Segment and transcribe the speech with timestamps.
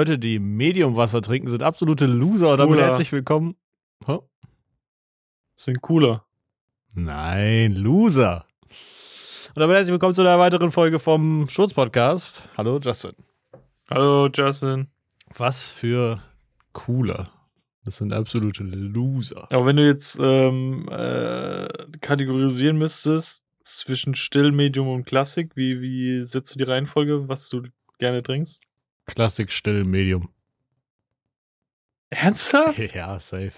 [0.00, 2.52] Leute, die Medium-Wasser trinken, sind absolute Loser.
[2.52, 2.86] Und damit Cooler.
[2.86, 3.54] herzlich willkommen.
[4.06, 4.16] Hä?
[5.56, 6.24] Sind cooler.
[6.94, 8.46] Nein, Loser.
[9.48, 12.48] Und damit herzlich willkommen zu einer weiteren Folge vom Schurz-Podcast.
[12.56, 13.12] Hallo, Justin.
[13.90, 14.88] Hallo, Justin.
[15.36, 16.22] Was für
[16.72, 17.30] Cooler.
[17.84, 19.48] Das sind absolute Loser.
[19.52, 21.68] Aber wenn du jetzt ähm, äh,
[22.00, 27.64] kategorisieren müsstest zwischen Still, Medium und Klassik, wie, wie setzt du die Reihenfolge, was du
[27.98, 28.62] gerne trinkst?
[29.06, 30.28] Klassik, still, Medium.
[32.10, 32.78] Ernsthaft?
[32.94, 33.52] Ja, safe.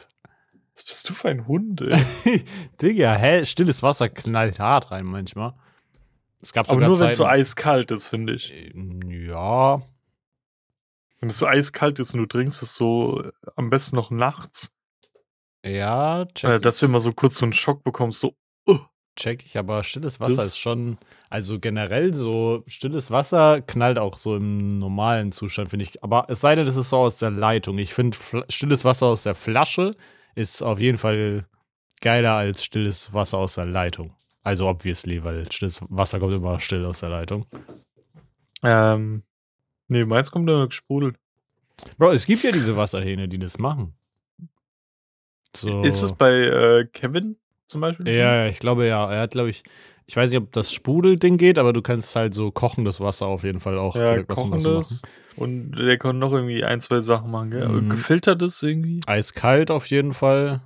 [0.74, 2.44] Was bist du für ein Hund, ey?
[2.82, 3.44] Digga, hä?
[3.44, 5.54] Stilles Wasser knallt hart rein manchmal.
[6.40, 8.50] Es gab Aber sogar nur wenn es so eiskalt ist, finde ich.
[8.50, 9.82] Ja,
[11.20, 14.72] Wenn es so eiskalt ist und du trinkst es so äh, am besten noch nachts,
[15.64, 18.34] ja, check, äh, dass du immer so kurz so einen Schock bekommst, so,
[19.16, 20.98] check ich, aber stilles Wasser Das- ist schon,
[21.30, 26.02] also generell so, stilles Wasser knallt auch so im normalen Zustand, finde ich.
[26.02, 27.78] Aber es sei denn, das ist so aus der Leitung.
[27.78, 28.16] Ich finde,
[28.48, 29.94] stilles Wasser aus der Flasche
[30.34, 31.46] ist auf jeden Fall
[32.00, 34.14] geiler als stilles Wasser aus der Leitung.
[34.42, 37.46] Also obviously, weil stilles Wasser kommt immer still aus der Leitung.
[38.64, 39.22] ähm,
[39.88, 41.16] nee, meins kommt da gesprudelt.
[41.98, 43.94] Bro, es gibt ja diese Wasserhähne, die das machen.
[45.54, 45.82] So.
[45.82, 47.36] Ist es bei äh, Kevin
[47.72, 48.08] zum Beispiel?
[48.08, 49.10] Ja, ja, ich glaube ja.
[49.10, 49.64] Er hat, glaube ich,
[50.06, 53.42] ich weiß nicht, ob das Sprudelding geht, aber du kannst halt so kochendes Wasser auf
[53.42, 55.02] jeden Fall auch Ja, kochendes.
[55.36, 57.68] Und der kann noch irgendwie ein, zwei Sachen machen, gell?
[57.68, 57.88] Mhm.
[57.90, 59.00] Gefiltertes irgendwie.
[59.06, 60.60] Eiskalt auf jeden Fall.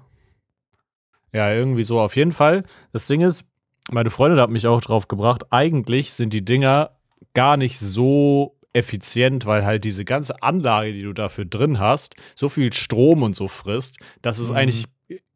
[1.32, 2.64] Ja, irgendwie so auf jeden Fall.
[2.92, 3.44] Das Ding ist,
[3.90, 6.90] meine Freundin hat mich auch drauf gebracht, eigentlich sind die Dinger
[7.34, 12.48] gar nicht so effizient, weil halt diese ganze Anlage, die du dafür drin hast, so
[12.48, 14.56] viel Strom und so frisst, dass es Mhm.
[14.56, 14.84] eigentlich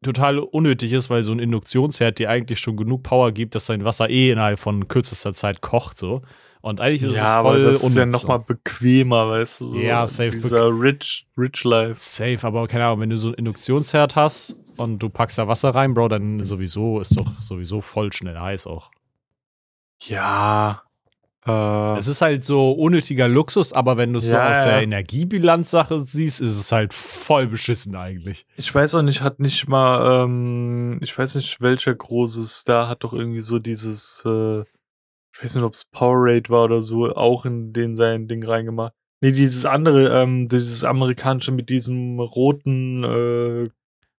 [0.02, 3.84] total unnötig ist, weil so ein Induktionsherd dir eigentlich schon genug Power gibt, dass dein
[3.84, 6.22] Wasser eh innerhalb von kürzester Zeit kocht so.
[6.62, 8.10] Und eigentlich ist ja, es voll aber das ist ja so.
[8.10, 9.78] nochmal bequemer, weißt du, so.
[9.78, 11.94] Ja, safe Dieser rich, rich life.
[11.96, 15.70] Safe, aber keine Ahnung, wenn du so ein Induktionsherd hast und du packst da Wasser
[15.70, 18.90] rein, Bro, dann sowieso ist doch sowieso voll schnell heiß auch.
[20.02, 20.82] Ja.
[21.42, 24.64] Es ist halt so unnötiger Luxus, aber wenn du es so Ja, aus ja.
[24.64, 28.44] der Energiebilanzsache siehst, ist es halt voll beschissen eigentlich.
[28.56, 33.04] ich weiß auch nicht, hat nicht mal, ähm, ich weiß nicht, welcher große Star hat
[33.04, 37.46] doch irgendwie so dieses, äh, ich weiß nicht, ob es Powerade war oder so, auch
[37.46, 38.92] in den sein Ding reingemacht.
[39.22, 43.70] Nee, dieses andere, ähm, dieses amerikanische mit diesem roten äh,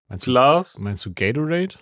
[0.07, 0.79] Meinst du, Glas.
[0.79, 1.75] meinst du Gatorade?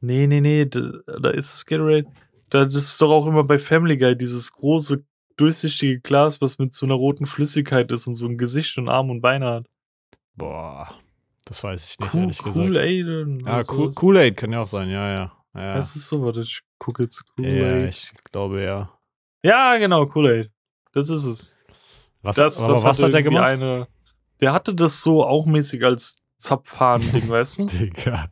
[0.00, 0.80] Nee, nee, nee, da,
[1.20, 2.06] da ist es Gatorade.
[2.54, 5.04] Da, das ist doch auch immer bei Family Guy, dieses große,
[5.36, 9.10] durchsichtige Glas, was mit so einer roten Flüssigkeit ist und so ein Gesicht und Arm
[9.10, 9.66] und Beine hat.
[10.36, 10.94] Boah,
[11.46, 12.56] das weiß ich nicht, Cool, ehrlich gesagt.
[12.56, 13.42] cool Aid.
[13.44, 15.32] Ja, Kool-Aid kann ja auch sein, ja, ja.
[15.54, 17.88] Ja, Das ist so, warte, ich gucke jetzt ja, Kool-Aid.
[17.88, 18.90] ich glaube ja.
[19.42, 20.50] Ja, genau, Kool-Aid.
[20.92, 21.56] Das ist es.
[22.22, 23.44] Was, Das, das was hat er irgendwie gemacht?
[23.44, 23.88] Eine,
[24.40, 27.66] der hatte das so auch mäßig als Zapfhahn-Ding, weißt du?
[27.66, 28.28] Digga.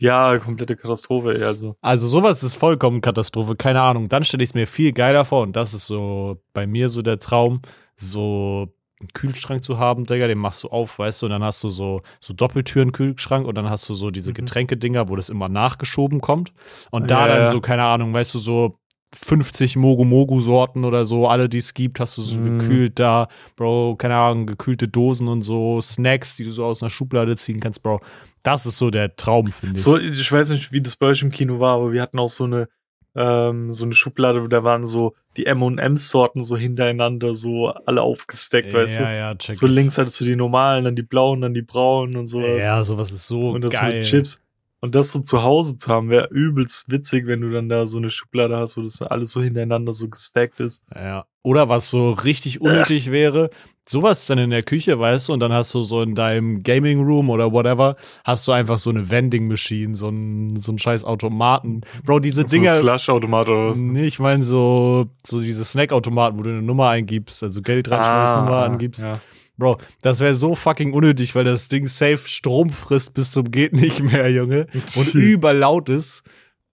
[0.00, 1.76] Ja, komplette Katastrophe, ey, also.
[1.82, 4.08] Also sowas ist vollkommen Katastrophe, keine Ahnung.
[4.08, 7.02] Dann stelle ich es mir viel geiler vor und das ist so bei mir so
[7.02, 7.60] der Traum,
[7.96, 8.68] so
[9.00, 11.68] einen Kühlschrank zu haben, Digga, den machst du auf, weißt du, und dann hast du
[11.68, 14.34] so, so Doppeltüren-Kühlschrank und dann hast du so diese Mhm.
[14.34, 16.52] Getränkedinger, wo das immer nachgeschoben kommt
[16.90, 18.79] und da Ja, dann so, keine Ahnung, weißt du, so
[19.12, 22.58] 50 Mogu-Mogu-Sorten oder so, alle, die es gibt, hast du so Mhm.
[22.58, 26.90] gekühlt da, Bro, keine Ahnung, gekühlte Dosen und so, Snacks, die du so aus einer
[26.90, 28.00] Schublade ziehen kannst, Bro.
[28.42, 29.82] Das ist so der Traum, finde ich.
[29.82, 32.28] So, ich weiß nicht, wie das bei euch im Kino war, aber wir hatten auch
[32.28, 32.68] so eine,
[33.16, 39.00] ähm, so eine Schublade, da waren so die M&M-Sorten so hintereinander, so alle aufgesteckt, weißt
[39.00, 39.16] ja, du?
[39.16, 39.72] ja, check So ich.
[39.72, 42.64] links hattest du die normalen, dann die blauen, dann die braunen und sowas.
[42.64, 43.98] Ja, sowas ist so und das geil.
[43.98, 44.40] mit Chips.
[44.82, 47.98] Und das so zu Hause zu haben, wäre übelst witzig, wenn du dann da so
[47.98, 50.82] eine Schublade hast, wo das alles so hintereinander so gestackt ist.
[50.94, 51.26] Ja.
[51.42, 53.50] Oder was so richtig unnötig wäre,
[53.86, 57.02] sowas dann in der Küche, weißt du, und dann hast du so in deinem Gaming
[57.02, 61.04] Room oder whatever, hast du einfach so eine Vending Machine, so ein, so ein scheiß
[61.04, 61.82] Automaten.
[62.04, 62.76] Bro, diese Dinger.
[62.76, 63.78] So Slush-Automat oder was?
[63.78, 68.44] Nee, ich meine so, so diese Snackautomaten, wo du eine Nummer eingibst, also Geld reinschmeißen,
[68.44, 69.02] Nummer angibst.
[69.02, 69.20] Ja.
[69.60, 73.72] Bro, das wäre so fucking unnötig, weil das Ding safe Strom frisst bis zum geht
[73.72, 74.66] nicht mehr, Junge.
[74.96, 76.24] Und überlaut ist.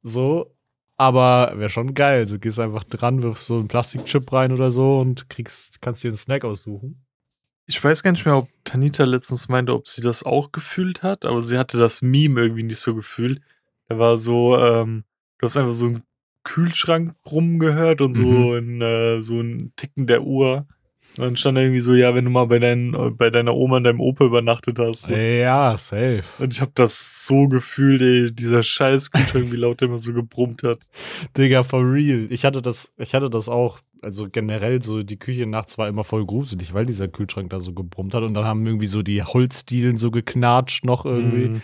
[0.01, 0.51] So.
[0.99, 2.25] Aber wäre schon geil.
[2.25, 6.07] Du gehst einfach dran, wirfst so einen Plastikchip rein oder so und kriegst, kannst dir
[6.07, 7.05] einen Snack aussuchen.
[7.67, 11.25] Ich weiß gar nicht mehr, ob Tanita letztens meinte, ob sie das auch gefühlt hat,
[11.25, 13.41] aber sie hatte das Meme irgendwie nicht so gefühlt.
[13.89, 15.03] Da war so, ähm,
[15.37, 16.03] du hast einfach so einen
[16.43, 18.79] Kühlschrank brummen gehört und so Mhm.
[18.79, 20.65] ein, äh, so ein Ticken der Uhr.
[21.17, 23.83] Und dann stand irgendwie so, ja, wenn du mal bei, dein, bei deiner Oma und
[23.83, 25.09] deinem Opa übernachtet hast.
[25.09, 26.23] Ja, safe.
[26.39, 30.13] Und ich habe das so gefühlt, ey, dieser scheiß Kühlschrank, wie laut der immer so
[30.13, 30.79] gebrummt hat.
[31.35, 32.27] Digga, for real.
[32.29, 36.03] Ich hatte das, ich hatte das auch, also generell so, die Küche nachts war immer
[36.03, 39.23] voll gruselig, weil dieser Kühlschrank da so gebrummt hat und dann haben irgendwie so die
[39.23, 41.49] Holzdielen so geknatscht noch irgendwie.
[41.49, 41.61] Mhm.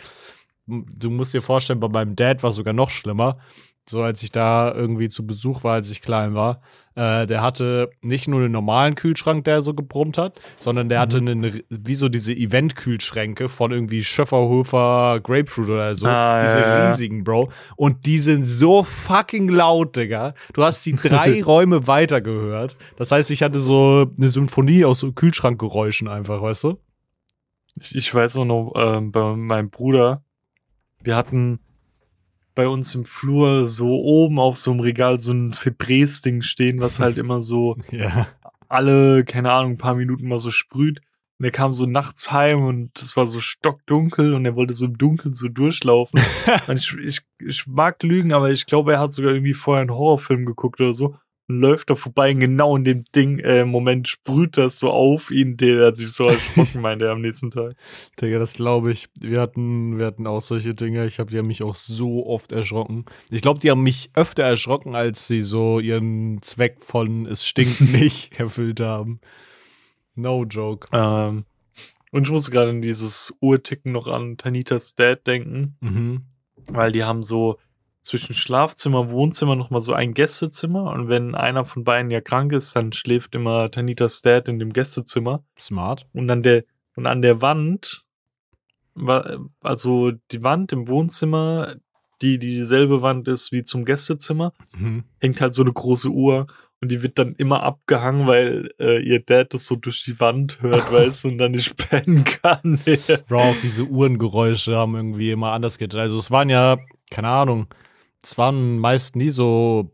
[0.97, 3.37] Du musst dir vorstellen, bei meinem Dad war es sogar noch schlimmer.
[3.85, 6.61] So als ich da irgendwie zu Besuch war, als ich klein war,
[6.95, 11.17] äh, der hatte nicht nur einen normalen Kühlschrank, der so gebrummt hat, sondern der hatte
[11.17, 16.07] einen, wie so diese Event-Kühlschränke von irgendwie Schöfferhofer Grapefruit oder so.
[16.07, 16.89] Ah, diese ja, ja.
[16.89, 17.51] riesigen, Bro.
[17.75, 20.33] Und die sind so fucking laut, Digga.
[20.53, 22.77] Du hast die drei Räume weiter gehört.
[22.95, 26.77] Das heißt, ich hatte so eine Symphonie aus so Kühlschrankgeräuschen einfach, weißt du?
[27.81, 30.23] Ich, ich weiß auch noch, ähm, bei meinem Bruder,
[31.01, 31.59] wir hatten
[32.55, 36.99] bei uns im Flur so oben auf so einem Regal so ein Febreze-Ding stehen, was
[36.99, 38.27] halt immer so Ja.
[38.69, 41.01] alle, keine Ahnung, ein paar Minuten mal so sprüht.
[41.39, 44.85] Und er kam so nachts heim und es war so stockdunkel und er wollte so
[44.85, 46.19] im Dunkeln so durchlaufen.
[46.67, 49.91] und ich, ich, ich mag lügen, aber ich glaube, er hat sogar irgendwie vorher einen
[49.91, 51.15] Horrorfilm geguckt oder so
[51.47, 55.57] läuft da vorbei und genau in dem Ding, äh, Moment sprüht das so auf ihn,
[55.57, 57.75] der hat sich so erschrocken, meinte er am nächsten Tag.
[58.21, 59.07] Digga, das glaube ich.
[59.19, 61.05] Wir hatten, wir hatten auch solche Dinge.
[61.05, 63.05] Ich habe die haben mich auch so oft erschrocken.
[63.29, 67.81] Ich glaube, die haben mich öfter erschrocken, als sie so ihren Zweck von es stinkt
[67.93, 69.19] nicht erfüllt haben.
[70.15, 70.87] No joke.
[70.93, 71.45] Ähm,
[72.11, 76.21] und ich musste gerade an dieses Uhrticken noch an Tanitas Dad denken, Mhm.
[76.67, 77.57] weil die haben so
[78.03, 82.51] zwischen Schlafzimmer und Wohnzimmer nochmal so ein Gästezimmer und wenn einer von beiden ja krank
[82.53, 86.05] ist, dann schläft immer Tanitas Dad in dem Gästezimmer Smart.
[86.13, 86.65] und an der
[86.95, 88.03] und an der Wand
[89.61, 91.75] also die Wand im Wohnzimmer,
[92.21, 95.03] die dieselbe Wand ist wie zum Gästezimmer, Mhm.
[95.19, 96.47] hängt halt so eine große Uhr
[96.79, 100.61] und die wird dann immer abgehangen, weil äh, ihr Dad das so durch die Wand
[100.61, 102.79] hört, weißt du, und dann nicht pennen kann.
[103.27, 106.01] Bro, auch diese Uhrengeräusche haben irgendwie immer anders getan.
[106.01, 106.77] Also es waren ja,
[107.09, 107.67] keine Ahnung,
[108.23, 109.91] es waren meist nie so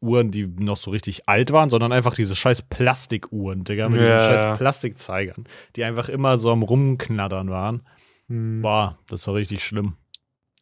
[0.00, 4.18] Uhren, die noch so richtig alt waren, sondern einfach diese scheiß Plastikuhren, Digga, mit Ja,
[4.18, 4.58] diesen scheiß.
[4.58, 5.44] Plastikzeigern,
[5.74, 7.82] die einfach immer so am Rumknattern waren.
[8.28, 8.62] Hm.
[8.62, 9.96] Boah, das war richtig schlimm.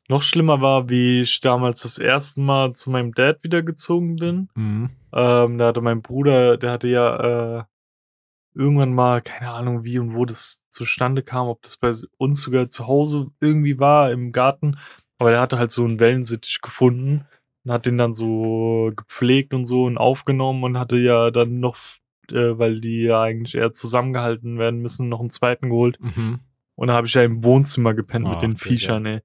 [0.08, 4.48] Noch schlimmer war, wie ich damals das erste Mal zu meinem Dad wiedergezogen bin.
[4.54, 4.90] Mhm.
[5.12, 7.64] Ähm, da hatte mein Bruder, der hatte ja äh,
[8.54, 12.68] irgendwann mal, keine Ahnung wie und wo das zustande kam, ob das bei uns sogar
[12.68, 14.76] zu Hause irgendwie war, im Garten.
[15.24, 17.24] Aber der hatte halt so einen Wellensittich gefunden
[17.64, 21.78] und hat den dann so gepflegt und so und aufgenommen und hatte ja dann noch,
[22.30, 25.98] äh, weil die ja eigentlich eher zusammengehalten werden müssen, noch einen zweiten geholt.
[25.98, 26.40] Mhm.
[26.74, 28.64] Und da habe ich ja im Wohnzimmer gepennt Ach, mit den Digga.
[28.66, 29.20] Viechern, ey.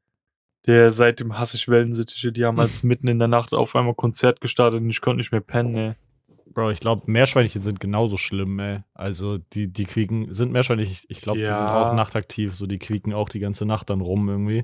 [0.68, 4.40] Der seitdem hasse ich Wellensittiche, die haben als mitten in der Nacht auf einmal Konzert
[4.40, 5.94] gestartet und ich konnte nicht mehr pennen, ey.
[6.54, 8.84] Bro, ich glaube, Meerschweinchen sind genauso schlimm, ey.
[8.94, 11.74] Also, die, die quieken, sind Meerschweinchen, ich glaube, die sind Ja.
[11.74, 14.63] auch nachtaktiv, so, die quieken auch die ganze Nacht dann rum irgendwie.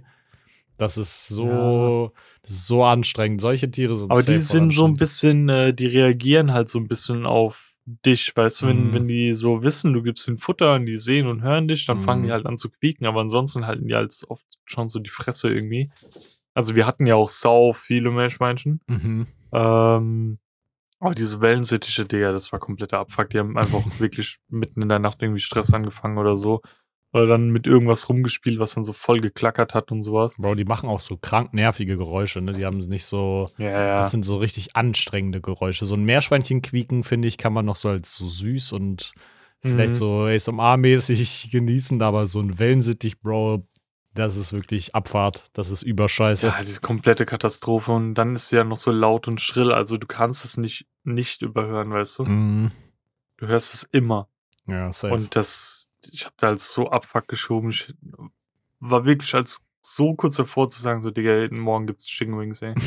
[0.77, 2.11] Das ist so,
[2.41, 3.39] das ist so anstrengend.
[3.41, 6.87] Solche Tiere sind Aber die sind so ein bisschen, äh, die reagieren halt so ein
[6.87, 8.93] bisschen auf dich, weißt du, wenn, Mhm.
[8.93, 11.99] wenn die so wissen, du gibst ihnen Futter und die sehen und hören dich, dann
[11.99, 12.25] fangen Mhm.
[12.25, 15.49] die halt an zu quieken, aber ansonsten halten die halt oft schon so die Fresse
[15.53, 15.91] irgendwie.
[16.55, 18.81] Also wir hatten ja auch sau viele Meerschweinchen.
[18.87, 19.27] Mhm.
[19.53, 20.39] Ähm,
[20.99, 23.29] aber diese Wellensittiche, Digga, das war kompletter Abfuck.
[23.29, 26.61] Die haben einfach wirklich mitten in der Nacht irgendwie Stress angefangen oder so.
[27.15, 30.35] Oder dann mit irgendwas rumgespielt, was dann so voll geklackert hat und sowas.
[30.37, 32.51] Bro, die machen auch so krank nervige Geräusche, ne?
[32.51, 33.97] Die haben nicht so, Ja, ja.
[33.99, 35.85] das sind so richtig anstrengende Geräusche.
[35.85, 39.13] So ein Meerschweinchen quieken, finde ich, kann man noch so als so süß und
[39.61, 39.93] vielleicht Mhm.
[39.93, 43.65] so ASMR-mäßig genießen, aber so ein Wellensittich, Bro,
[44.13, 45.45] das ist wirklich Abfahrt.
[45.53, 46.47] Das ist überscheiße.
[46.47, 47.91] Ja, diese komplette Katastrophe.
[47.91, 49.71] Und dann ist sie ja noch so laut und schrill.
[49.71, 52.25] Also du kannst es nicht, nicht überhören, weißt du?
[52.25, 52.71] Mhm.
[53.37, 54.27] Du hörst es immer.
[54.67, 55.13] Ja, safe.
[55.13, 55.74] Und das,
[56.11, 57.69] ich habe da als so Abfuck geschoben.
[57.69, 57.93] Ich
[58.79, 62.73] war wirklich als so kurz davor zu sagen, so, Digga, morgen gibt's Chicken Wings, ey.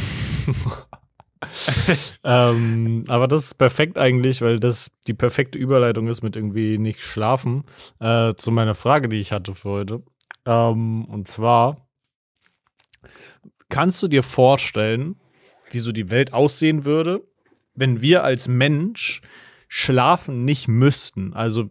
[2.24, 7.02] ähm, aber das ist perfekt eigentlich, weil das die perfekte Überleitung ist mit irgendwie nicht
[7.02, 7.64] schlafen
[8.00, 10.02] äh, zu meiner Frage, die ich hatte für heute.
[10.44, 11.88] Ähm, und zwar,
[13.68, 15.20] kannst du dir vorstellen,
[15.70, 17.22] wie so die Welt aussehen würde,
[17.74, 19.22] wenn wir als Mensch
[19.68, 21.34] schlafen nicht müssten?
[21.34, 21.70] Also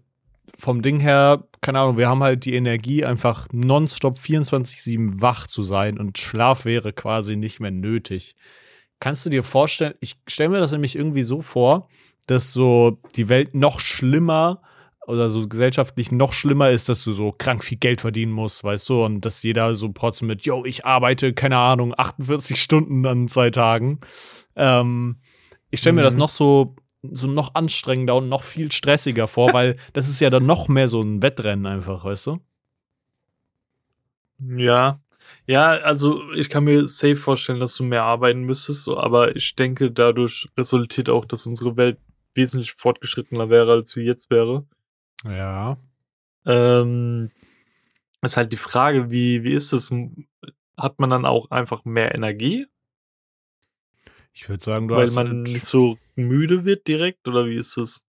[0.58, 5.62] vom Ding her, keine Ahnung, wir haben halt die Energie, einfach nonstop 24-7 wach zu
[5.64, 8.36] sein und Schlaf wäre quasi nicht mehr nötig.
[9.00, 11.90] Kannst du dir vorstellen, ich stelle mir das nämlich irgendwie so vor,
[12.26, 14.62] dass so die Welt noch schlimmer
[15.06, 18.90] oder so gesellschaftlich noch schlimmer ist, dass du so krank viel Geld verdienen musst, weißt
[18.90, 23.28] du, und dass jeder so protzen mit, yo, ich arbeite, keine Ahnung, 48 Stunden an
[23.30, 24.00] zwei Tagen.
[24.56, 25.18] Ähm,
[25.70, 26.06] ich stelle mir Mhm.
[26.06, 30.30] das noch so so noch anstrengender und noch viel stressiger vor, weil das ist ja
[30.30, 32.40] dann noch mehr so ein Wettrennen einfach, weißt du?
[34.40, 35.00] Ja.
[35.46, 39.56] Ja, also ich kann mir safe vorstellen, dass du mehr arbeiten müsstest, so, aber ich
[39.56, 42.00] denke, dadurch resultiert auch, dass unsere Welt
[42.34, 44.66] wesentlich fortgeschrittener wäre, als sie jetzt wäre.
[45.26, 45.78] Ja.
[46.46, 47.32] Ähm,
[48.22, 49.92] ist halt die Frage, wie, wie ist es?
[50.78, 52.68] Hat man dann auch einfach mehr Energie?
[54.34, 57.78] Ich würde sagen, du weil hast man nicht so müde wird direkt oder wie ist
[57.78, 58.04] es?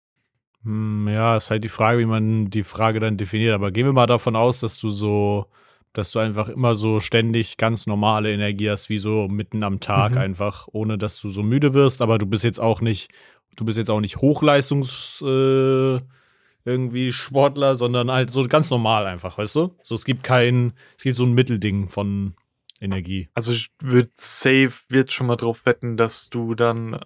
[0.64, 3.54] Hm, ja, ist halt die Frage, wie man die Frage dann definiert.
[3.54, 5.46] Aber gehen wir mal davon aus, dass du so,
[5.92, 10.12] dass du einfach immer so ständig ganz normale Energie hast, wie so mitten am Tag
[10.12, 10.18] Mhm.
[10.18, 12.02] einfach, ohne dass du so müde wirst.
[12.02, 13.10] Aber du bist jetzt auch nicht,
[13.56, 16.00] du bist jetzt auch nicht Hochleistungs äh,
[16.64, 19.76] irgendwie Sportler, sondern halt so ganz normal einfach, weißt du?
[19.82, 22.34] So, es gibt kein, es gibt so ein Mittelding von
[22.80, 23.28] Energie.
[23.34, 27.00] Also ich würde safe wird schon mal drauf wetten, dass du dann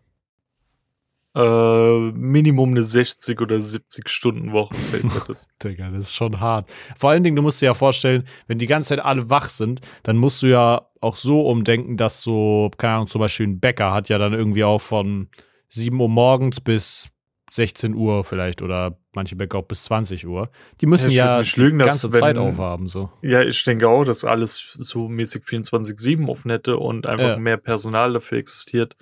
[1.35, 5.49] äh, Minimum eine 60 oder 70 Stunden Woche safe hättest.
[5.63, 6.71] Digga, das ist schon hart.
[6.99, 9.81] Vor allen Dingen, du musst dir ja vorstellen, wenn die ganze Zeit alle wach sind,
[10.03, 13.93] dann musst du ja auch so umdenken, dass so, keine Ahnung, zum Beispiel ein Bäcker
[13.93, 15.29] hat ja dann irgendwie auch von
[15.69, 17.09] 7 Uhr morgens bis
[17.51, 20.49] 16 Uhr vielleicht oder manche Bäcker auch bis 20 Uhr.
[20.81, 23.11] Die müssen ja, nicht die lügen, dass ganze wenn- Zeit aufhaben, so.
[23.21, 27.37] ja, ich denke auch, dass alles so mäßig 24-7 offen hätte und einfach Ja.
[27.39, 28.97] mehr Personal dafür existiert,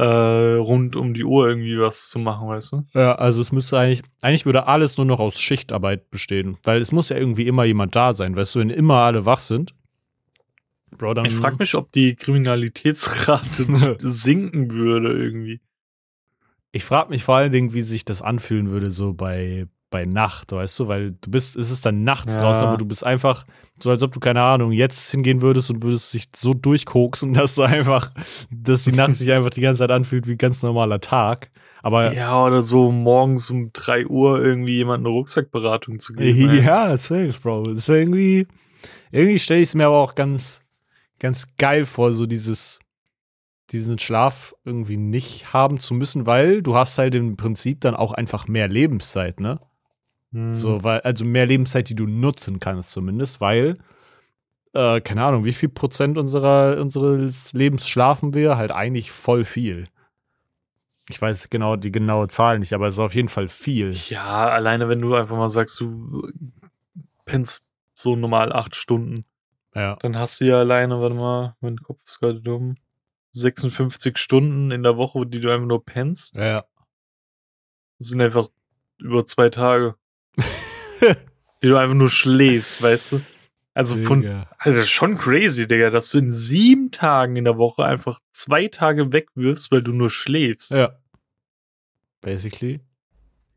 [0.00, 2.84] äh, rund um die Uhr irgendwie was zu machen, weißt du?
[2.94, 6.90] Ja, also es müsste eigentlich, eigentlich würde alles nur noch aus Schichtarbeit bestehen, weil es
[6.90, 9.74] muss ja irgendwie immer jemand da sein, weißt du, wenn immer alle wach sind.
[10.96, 15.60] Bro, dann Ich frage mich, ob die Kriminalitätsrate sinken würde irgendwie.
[16.72, 20.52] Ich frage mich vor allen Dingen, wie sich das anfühlen würde, so bei, bei Nacht,
[20.52, 22.40] weißt du, weil du bist, es ist dann nachts Ja.
[22.40, 23.44] draußen, aber du bist einfach
[23.78, 27.56] so, als ob du, keine Ahnung, jetzt hingehen würdest und würdest dich so durchkoksen, dass
[27.56, 28.12] du einfach,
[28.50, 31.50] dass die Nacht sich einfach die ganze Zeit anfühlt wie ein ganz normaler Tag.
[31.82, 36.54] Aber Ja, oder so morgens um 3 Uhr irgendwie jemand eine Rucksackberatung zu geben.
[36.62, 37.74] ja, safe, Bro.
[37.74, 38.46] Das wäre irgendwie,
[39.10, 40.60] irgendwie stelle ich es mir aber auch ganz,
[41.18, 42.78] ganz geil vor, so dieses,
[43.70, 48.12] diesen Schlaf irgendwie nicht haben zu müssen, weil du hast halt im Prinzip dann auch
[48.12, 49.58] einfach mehr Lebenszeit, ne?
[50.32, 50.54] Hm.
[50.54, 53.78] So, weil, also mehr Lebenszeit, die du nutzen kannst, zumindest, weil,
[54.72, 58.56] äh, keine Ahnung, wie viel Prozent unserer, unseres Lebens schlafen wir?
[58.56, 59.88] Halt eigentlich voll viel.
[61.08, 63.90] Ich weiß genau die genaue Zahl nicht, aber es ist auf jeden Fall viel.
[64.08, 66.22] Ja, alleine wenn du einfach mal sagst, du
[67.24, 69.24] pennst so normal acht Stunden,
[69.74, 69.96] Ja.
[69.96, 72.76] dann hast du ja alleine, warte mal, mein Kopf ist gerade dumm,
[73.32, 76.34] 56 Stunden in der Woche, die du einfach nur pennst.
[76.36, 76.64] Ja.
[77.98, 78.48] Das sind einfach
[78.98, 79.96] über zwei Tage,
[81.62, 83.20] die du einfach nur schläfst, weißt du?
[83.74, 84.48] Also von, Digga.
[84.58, 88.20] also das ist schon crazy, Digga, dass du in sieben Tagen in der Woche einfach
[88.32, 90.72] zwei Tage wegwirfst, weil du nur schläfst.
[90.72, 90.96] Ja.
[92.20, 92.80] Basically.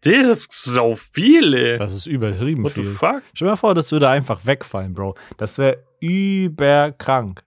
[0.01, 1.77] Das ist so viel, ey.
[1.77, 2.91] Das ist übertrieben What the viel.
[2.91, 3.23] fuck?
[3.33, 5.15] Stell dir mal vor, das würde einfach wegfallen, Bro.
[5.37, 7.43] Das wäre überkrank.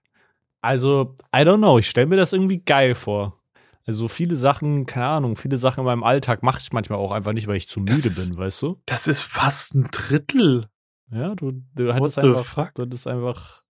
[0.61, 3.36] Also, I don't know, ich stelle mir das irgendwie geil vor.
[3.87, 7.33] Also viele Sachen, keine Ahnung, viele Sachen in meinem Alltag mache ich manchmal auch einfach
[7.33, 8.81] nicht, weil ich zu Das müde ist- bin, weißt du?
[8.85, 10.65] Das ist fast ein Drittel.
[11.09, 12.75] Ja, du, du hattest einfach, fuck?
[12.75, 13.63] du hattest einfach,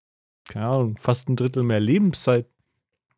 [0.50, 2.48] keine Ahnung, fast ein Drittel mehr Lebenszeit.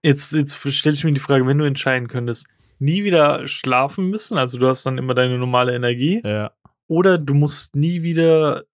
[0.03, 2.47] Jetzt, jetzt stelle ich mir die Frage, wenn du entscheiden könntest,
[2.79, 6.51] nie wieder schlafen müssen, also du hast dann immer deine normale Energie, Ja,
[6.87, 8.65] oder du musst nie wieder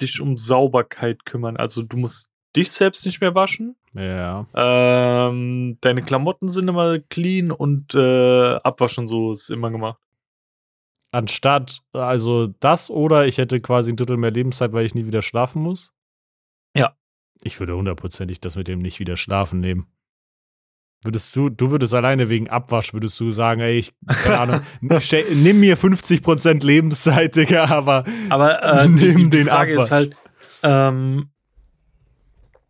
[0.00, 1.56] dich um Sauberkeit kümmern.
[1.56, 3.76] Also du musst dich selbst nicht mehr waschen.
[3.94, 4.46] ja.
[4.54, 9.98] Ähm, deine Klamotten sind immer clean und äh, Abwaschen so ist immer gemacht.
[11.12, 15.22] Anstatt, also das oder ich hätte quasi ein Drittel mehr Lebenszeit, weil ich nie wieder
[15.22, 15.92] schlafen muss.
[16.76, 16.94] Ja.
[17.42, 19.86] Ich würde hundertprozentig das mit dem nicht wieder schlafen nehmen.
[21.04, 25.60] Würdest du, du würdest alleine wegen Abwasch, würdest du sagen, ey, ich, keine Ahnung, nimm
[25.60, 29.90] mir 50% Lebenszeit, Digga, aber Aber äh, die, Nimm die den Frage ist Abwasch.
[29.90, 30.16] halt,
[30.62, 31.30] ähm,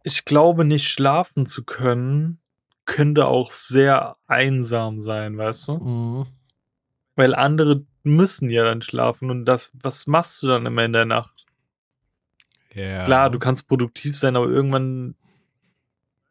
[0.06, 2.38] ich glaube, nicht schlafen zu können,
[2.84, 5.72] könnte auch sehr einsam sein, weißt du?
[5.78, 6.26] Mhm.
[7.16, 11.06] Weil andere müssen ja dann schlafen und das, was machst du dann immer in der
[11.06, 11.44] Nacht?
[12.72, 13.02] ja.
[13.02, 15.16] Klar, du kannst produktiv sein, aber irgendwann,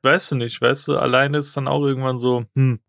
[0.03, 2.79] weißt du nicht, weißt du, alleine ist dann auch irgendwann so, hm,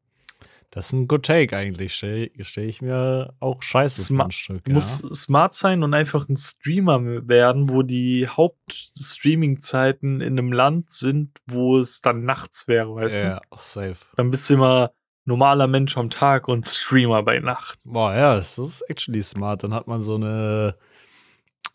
[0.70, 1.94] Das ist ein good take eigentlich.
[1.94, 4.64] Stell, stell ich mir auch scheiße Sma- vor ein Stück.
[4.64, 10.90] du musst smart sein und einfach ein Streamer werden, wo die Hauptstreaming-Zeiten in einem Land
[10.90, 13.22] sind, wo es dann nachts wäre, weißt ja.
[13.22, 13.28] du?
[13.28, 13.96] ja, safe.
[14.16, 14.92] Dann bist du immer
[15.24, 17.78] normaler Mensch am Tag und Streamer bei Nacht.
[17.84, 19.62] Boah, ja, das ist actually smart.
[19.62, 20.76] Dann hat man so eine,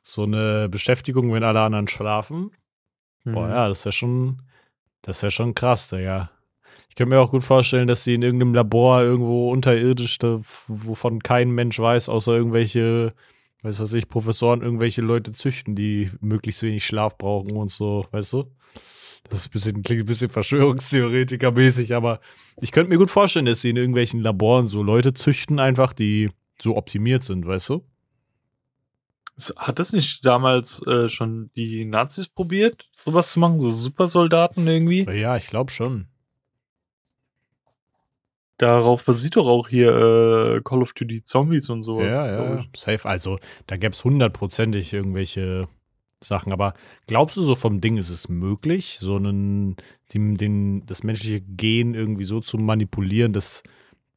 [0.03, 2.51] so eine Beschäftigung, wenn alle anderen schlafen.
[3.23, 3.51] Boah, Mhm.
[3.53, 4.41] ja, das wäre schon,
[5.01, 6.31] das wäre schon krass, Digga.
[6.91, 11.23] Ich könnte mir auch gut vorstellen, dass sie in irgendeinem Labor irgendwo unterirdisch, da, wovon
[11.23, 13.13] kein Mensch weiß, außer irgendwelche,
[13.63, 18.33] weiß was ich, Professoren, irgendwelche Leute züchten, die möglichst wenig Schlaf brauchen und so, weißt
[18.33, 18.51] du?
[19.29, 22.19] Das ist ein bisschen, klingt ein bisschen Verschwörungstheoretiker-mäßig, aber
[22.59, 26.29] ich könnte mir gut vorstellen, dass sie in irgendwelchen Laboren so Leute züchten, einfach, die
[26.61, 27.85] so optimiert sind, weißt du?
[29.55, 33.61] Hat das nicht damals äh, schon die Nazis probiert, sowas zu machen?
[33.61, 35.09] So Supersoldaten irgendwie?
[35.09, 36.10] Ja, ich glaube schon.
[38.61, 42.13] Darauf basiert doch auch hier äh, Call of Duty Zombies und sowas.
[42.13, 43.09] Ja, ja, safe.
[43.09, 45.67] Also, da gäbe es hundertprozentig irgendwelche
[46.23, 46.51] Sachen.
[46.51, 46.75] Aber
[47.07, 49.77] glaubst du, so vom Ding ist es möglich, so einen,
[50.13, 53.63] den, den, das menschliche Gen irgendwie so zu manipulieren, dass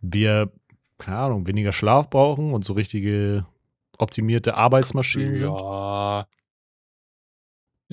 [0.03, 0.53] wir,
[0.99, 3.47] keine Ahnung, weniger Schlaf brauchen und so richtige
[3.97, 5.49] optimierte Arbeitsmaschinen sind?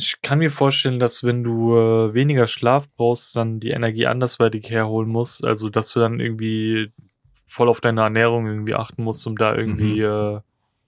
[0.01, 4.67] Ich kann mir vorstellen, dass wenn du äh, weniger Schlaf brauchst, dann die Energie andersweitig
[4.71, 5.45] herholen musst.
[5.45, 6.91] Also, dass du dann irgendwie
[7.45, 10.39] voll auf deine Ernährung irgendwie achten musst, um da irgendwie Mhm.
[10.39, 10.41] äh,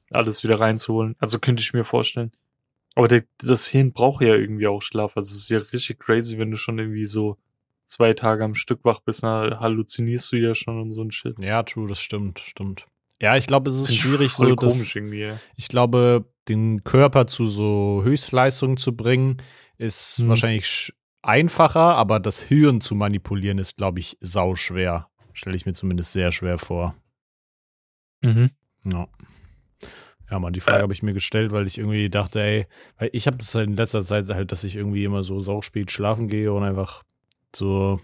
[0.10, 1.16] alles wieder reinzuholen.
[1.20, 2.32] Also könnte ich mir vorstellen.
[2.96, 5.16] Aber der, das Hirn braucht ja irgendwie auch Schlaf.
[5.16, 7.38] Also es ist ja richtig crazy, wenn du schon irgendwie so
[7.86, 11.38] zwei Tage am Stück wach bist, dann halluzinierst du ja schon und so ein Shit.
[11.40, 12.88] Ja, true, das stimmt, stimmt.
[13.24, 15.22] Ja, ich glaube, es ist schwierig, so das, komisch irgendwie.
[15.22, 15.40] ja.
[15.56, 19.38] Ich glaube, den Körper zu so Höchstleistungen zu bringen,
[19.78, 20.28] ist Mhm.
[20.28, 25.08] wahrscheinlich sch- einfacher, aber das Hirn zu manipulieren ist, glaube ich, sau schwer.
[25.32, 26.96] Stelle ich mir zumindest sehr schwer vor.
[28.22, 28.52] Mhm.
[28.86, 29.08] Ja.
[30.30, 33.28] Ja, Mann, die Frage habe ich mir gestellt, weil ich irgendwie dachte, ey, weil ich
[33.28, 36.52] habe das halt in letzter Zeit halt, dass ich irgendwie immer so sauspät schlafen gehe
[36.52, 37.04] und einfach
[37.56, 38.02] so,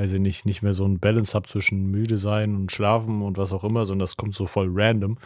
[0.00, 3.36] weiß ich nicht, nicht mehr so ein Balance habe zwischen müde sein und schlafen und
[3.36, 5.18] was auch immer, sondern das kommt so voll random.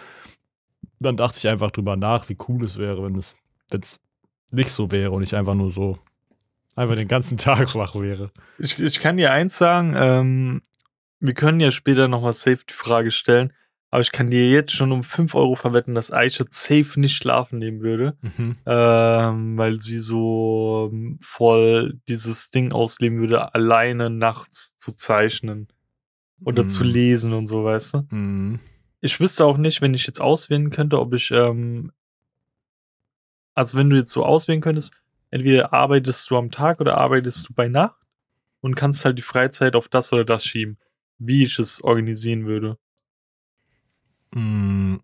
[0.99, 3.37] Dann dachte ich einfach drüber nach, wie cool es wäre, wenn es
[3.71, 4.01] wenn's
[4.51, 5.99] nicht so wäre und ich einfach nur so
[6.75, 8.33] einfach den ganzen Tag wach wäre.
[8.59, 10.63] Ich, ich kann dir eins sagen, ähm,
[11.21, 13.53] wir können ja später nochmal safe die Frage stellen,
[13.95, 17.61] aber ich kann dir jetzt schon um 5 Euro verwetten, dass Aisha safe nicht schlafen
[17.61, 18.57] nehmen würde, Mhm.
[18.67, 25.69] ähm, weil sie so ähm, voll dieses Ding ausleben würde, alleine nachts zu zeichnen
[26.43, 26.91] oder zu Mhm.
[26.91, 28.07] lesen und so, weißt du?
[28.11, 28.59] Mhm.
[29.01, 31.93] Ich wüsste auch nicht, wenn ich jetzt auswählen könnte, ob ich, ähm,
[33.55, 34.93] also wenn du jetzt so auswählen könntest,
[35.31, 38.03] entweder arbeitest du am Tag oder arbeitest du bei Nacht
[38.61, 40.79] und kannst halt die Freizeit auf das oder das schieben,
[41.19, 42.77] wie ich es organisieren würde.
[44.35, 45.01] Mhm.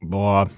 [0.00, 0.50] Boah,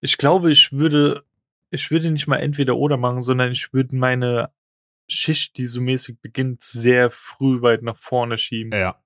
[0.00, 1.24] Ich glaube, ich würde,
[1.70, 4.50] ich würde nicht mal entweder oder machen, sondern ich würde meine
[5.08, 8.72] Schicht, die so mäßig beginnt, sehr früh weit nach vorne schieben.
[8.72, 8.96] ja.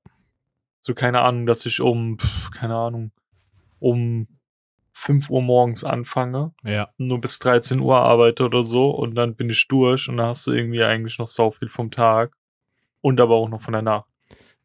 [0.80, 2.18] So, keine Ahnung, dass ich um,
[2.54, 3.10] keine Ahnung,
[3.80, 4.28] um
[4.92, 6.90] 5 Uhr morgens anfange Ja.
[6.98, 10.46] nur bis 13 Uhr arbeite oder so und dann bin ich durch und dann hast
[10.46, 12.36] du irgendwie eigentlich noch so viel vom Tag
[13.00, 14.06] und aber auch noch von der Nacht.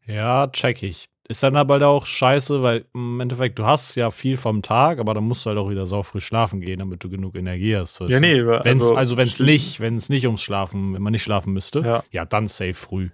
[0.06, 1.06] Ja, check ich.
[1.30, 5.14] Ist dann aber auch scheiße, weil im Endeffekt, du hast ja viel vom Tag, aber
[5.14, 8.00] dann musst du halt auch wieder saufrüh schlafen gehen, damit du genug Energie hast.
[8.00, 11.12] Ja, nee, Wenn's, also, also, wenn es nicht, wenn es nicht ums Schlafen, wenn man
[11.12, 12.02] nicht schlafen müsste, Ja.
[12.10, 13.10] ja, dann safe früh.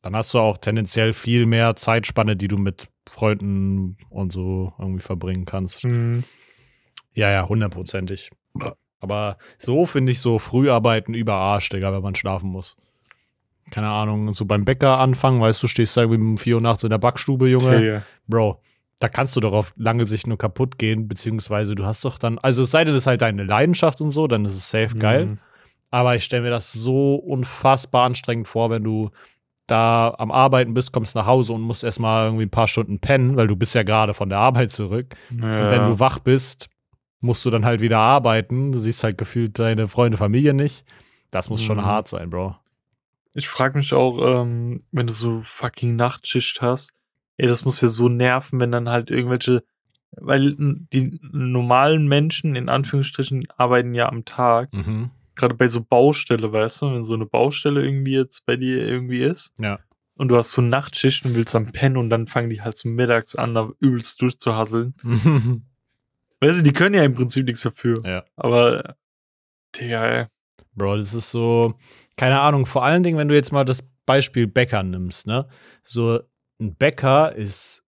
[0.00, 5.02] Dann hast du auch tendenziell viel mehr Zeitspanne, die du mit Freunden und so irgendwie
[5.02, 5.82] verbringen kannst.
[5.82, 6.24] Hm,
[7.12, 8.30] Ja, ja, hundertprozentig.
[8.98, 12.76] Aber so finde ich so Früharbeiten über Arsch, Digga, wenn man schlafen muss.
[13.72, 16.84] Keine Ahnung, so beim Bäcker anfangen, weißt du, stehst da irgendwie um 4 Uhr nachts
[16.84, 17.66] in der Backstube, Junge.
[17.76, 18.00] okay.
[18.28, 18.60] Bro,
[19.00, 22.38] da kannst du doch auf lange Sicht nur kaputt gehen, beziehungsweise du hast doch dann,
[22.38, 24.94] also es sei denn, es ist halt deine Leidenschaft und so, dann ist es safe
[24.98, 25.22] geil.
[25.22, 25.38] Hm,
[25.90, 29.10] Aber ich stelle mir das so unfassbar anstrengend vor, wenn du
[29.66, 33.36] da am Arbeiten bist, kommst nach Hause und musst erstmal irgendwie ein paar Stunden pennen,
[33.36, 35.14] weil du bist ja gerade von der Arbeit zurück.
[35.30, 35.62] Ja.
[35.64, 36.68] Und wenn du wach bist,
[37.20, 38.72] musst du dann halt wieder arbeiten.
[38.72, 40.84] Du siehst halt gefühlt deine Freunde, Familie nicht.
[41.30, 41.84] Das muss schon Mhm.
[41.86, 42.56] hart sein, Bro.
[43.34, 46.92] Ich frage mich auch, ähm, wenn du so fucking Nachtschicht hast,
[47.38, 49.64] ey, das muss ja so nerven, wenn dann halt irgendwelche,
[50.12, 50.54] weil
[50.92, 55.10] die normalen Menschen in Anführungsstrichen arbeiten ja am Tag, Mhm.
[55.34, 59.20] gerade bei so Baustelle, weißt du, wenn so eine Baustelle irgendwie jetzt bei dir irgendwie
[59.22, 59.52] ist.
[59.58, 59.78] Ja.
[60.14, 62.88] und du hast so Nachtschicht und willst dann pennen und dann fangen die halt so
[62.88, 64.94] mittags an, da übelst durchzuhasseln.
[66.40, 68.02] Weißt du, die können ja im Prinzip nichts dafür.
[68.04, 68.24] ja.
[68.36, 68.96] Aber,
[69.74, 70.26] Digga, ey.
[70.74, 71.74] Bro, das ist so,
[72.16, 75.46] keine Ahnung, vor allen Dingen, wenn du jetzt mal das Beispiel Bäcker nimmst, ne?
[75.84, 76.20] So,
[76.60, 77.82] ein Bäcker ist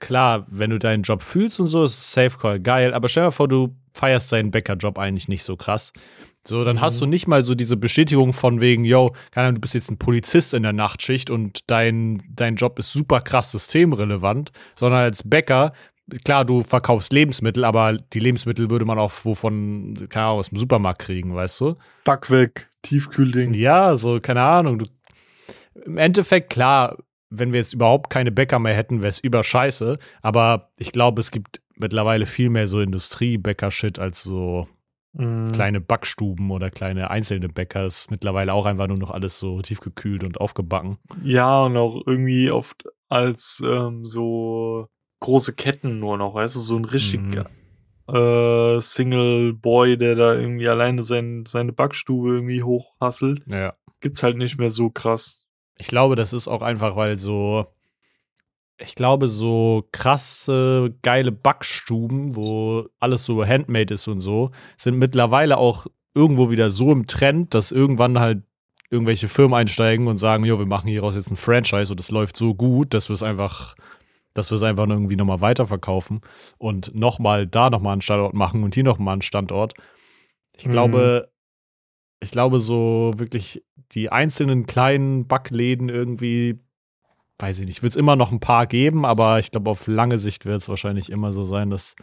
[0.00, 3.32] klar, wenn du deinen Job fühlst und so, ist Safe Call geil, aber stell dir
[3.32, 5.92] vor, du feierst deinen Bäckerjob eigentlich nicht so krass.
[6.46, 7.00] So, dann hast Mhm.
[7.00, 9.98] du nicht mal so diese Bestätigung von wegen, yo, keine Ahnung, du bist jetzt ein
[9.98, 15.72] Polizist in der Nachtschicht und dein, dein Job ist super krass systemrelevant, sondern als Bäcker
[16.24, 20.58] klar, du verkaufst Lebensmittel, aber die Lebensmittel würde man auch wovon, keine Ahnung, aus dem
[20.58, 21.76] Supermarkt kriegen, weißt du?
[22.04, 23.54] Backwerk, Tiefkühlding.
[23.54, 24.78] Ja, so, keine Ahnung.
[24.78, 24.84] Du,
[25.84, 26.98] Im Endeffekt, klar,
[27.30, 29.98] wenn wir jetzt überhaupt keine Bäcker mehr hätten, wäre es überscheiße.
[30.22, 34.68] Aber ich glaube, es gibt mittlerweile viel mehr so Industriebäcker-Shit als so
[35.16, 35.52] Mm.
[35.52, 37.84] kleine Backstuben oder kleine einzelne Bäcker.
[37.84, 40.98] Das ist mittlerweile auch einfach nur noch alles so tiefgekühlt und aufgebacken.
[41.22, 44.88] Ja, und auch irgendwie oft als ähm, so
[45.20, 47.44] große Ketten nur noch, weißt du, so ein richtig Mhm.
[48.08, 53.74] Äh, Single Boy, der da irgendwie alleine sein, seine Backstube irgendwie hochhasselt, Ja.
[54.00, 55.46] gibt's halt nicht mehr so krass.
[55.78, 57.66] Ich glaube, das ist auch einfach, weil so,
[58.78, 65.56] ich glaube, so krasse, geile Backstuben, wo alles so handmade ist und so, sind mittlerweile
[65.58, 68.42] auch irgendwo wieder so im Trend, dass irgendwann halt
[68.90, 72.36] irgendwelche Firmen einsteigen und sagen, jo, wir machen hieraus jetzt ein Franchise und es läuft
[72.36, 73.74] so gut, dass wir es einfach,
[74.34, 76.20] dass wir es einfach irgendwie nochmal weiterverkaufen
[76.58, 79.74] und nochmal da nochmal einen Standort machen und hier nochmal einen Standort.
[80.56, 80.72] Ich Mhm.
[80.72, 81.30] glaube,
[82.20, 86.60] ich glaube, so wirklich die einzelnen kleinen Backläden irgendwie,
[87.38, 90.18] weiß ich nicht, wird es immer noch ein paar geben, aber ich glaube, auf lange
[90.18, 91.94] Sicht wird es wahrscheinlich immer so sein, dass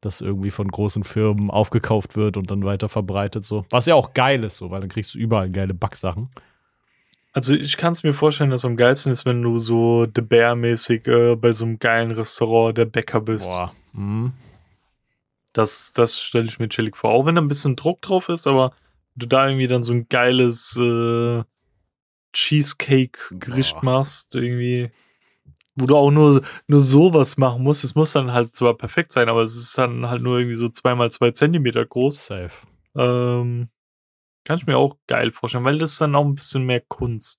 [0.00, 3.64] das irgendwie von großen Firmen aufgekauft wird und dann weiter verbreitet so.
[3.70, 6.30] Was ja auch geil ist, so, weil dann kriegst du überall geile Backsachen.
[7.38, 11.06] Also ich kann es mir vorstellen, dass am geilsten ist, wenn du so The Bear-mäßig
[11.06, 13.46] äh, bei so einem geilen Restaurant der Bäcker bist.
[13.46, 13.72] Boah.
[13.92, 14.32] Mhm.
[15.52, 17.12] Das, das stelle ich mir chillig vor.
[17.12, 18.72] Auch wenn da ein bisschen Druck drauf ist, aber
[19.14, 21.44] du da irgendwie dann so ein geiles äh,
[22.32, 24.90] Cheesecake-Gericht machst, irgendwie,
[25.76, 27.84] wo du auch nur, nur sowas machen musst.
[27.84, 30.68] Es muss dann halt zwar perfekt sein, aber es ist dann halt nur irgendwie so
[30.70, 32.26] zweimal zwei Zentimeter groß.
[32.26, 32.50] Safe.
[32.96, 33.68] Ähm,
[34.48, 37.38] kann ich mir auch geil vorstellen, weil das ist dann auch ein bisschen mehr Kunst.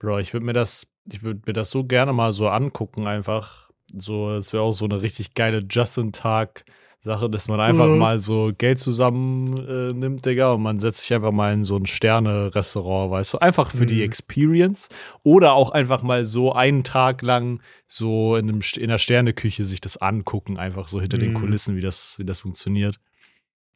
[0.00, 3.70] Bro, ich würde mir das, ich würde mir das so gerne mal so angucken, einfach.
[3.96, 7.98] So, es wäre auch so eine richtig geile Justin-Tag-Sache, dass man einfach Mhm.
[7.98, 11.76] mal so Geld zusammen äh, nimmt, Digga, und man setzt sich einfach mal in so
[11.76, 14.02] ein Sterne-Restaurant, weißt du, einfach für die Mhm.
[14.06, 14.88] Experience.
[15.22, 19.80] Oder auch einfach mal so einen Tag lang so in, einem, in der Sterneküche sich
[19.80, 21.34] das angucken, einfach so hinter den Mhm.
[21.34, 22.98] Kulissen, wie das, wie das funktioniert.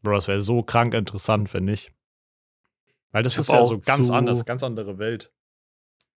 [0.02, 1.92] Bro, das wäre so krank interessant, finde ich.
[3.14, 5.30] Weil das Ich ist ja auch so ganz zu- anders, ganz andere Welt.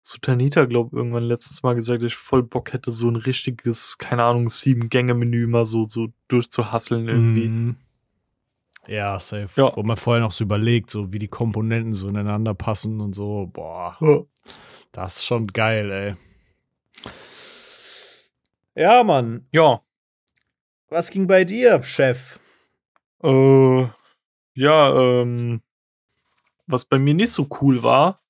[0.01, 3.99] zu Tanita, glaube irgendwann letztes Mal gesagt, dass ich voll Bock hätte, so ein richtiges,
[3.99, 7.49] keine Ahnung, Sieben-Gänge-Menü mal so, so durchzuhasseln irgendwie.
[7.49, 7.77] Mhm.
[8.87, 9.49] Ja, safe.
[9.61, 9.75] Ja.
[9.75, 13.49] Wo man vorher noch so überlegt, so wie die Komponenten so ineinander passen und so.
[13.53, 14.21] Boah, Ja.
[14.93, 16.17] das ist schon geil, ey.
[18.75, 19.47] Ja, Mann.
[19.53, 19.81] Ja,
[20.91, 22.39] Was ging bei dir, Chef?
[23.23, 23.87] äh,
[24.55, 25.63] ja, ähm,
[26.67, 28.21] was bei mir nicht so cool war,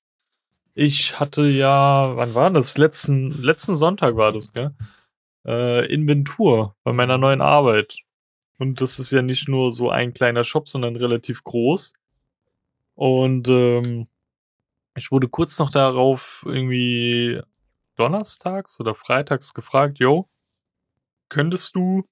[0.73, 2.77] ich hatte ja, wann war das?
[2.77, 4.75] Letzten, letzten Sonntag war das, gell?
[5.45, 7.97] Äh, Inventur bei meiner neuen Arbeit.
[8.57, 11.93] Und das ist ja nicht nur so ein kleiner Shop, sondern relativ groß.
[12.95, 14.07] Und ähm,
[14.95, 17.41] ich wurde kurz noch darauf irgendwie
[17.95, 20.29] donnerstags oder freitags gefragt, yo,
[21.29, 22.03] könntest du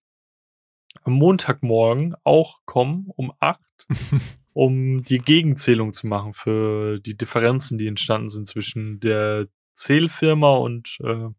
[1.03, 3.59] am Montagmorgen auch kommen um 8,
[4.53, 10.97] um die Gegenzählung zu machen für die Differenzen, die entstanden sind zwischen der Zählfirma und
[11.03, 11.29] äh,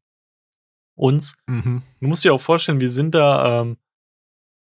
[0.97, 1.37] uns.
[1.47, 1.83] Mhm.
[2.01, 3.79] Du musst dir auch vorstellen, wir sind da, ähm,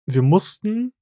[0.06, 0.94] wir mussten,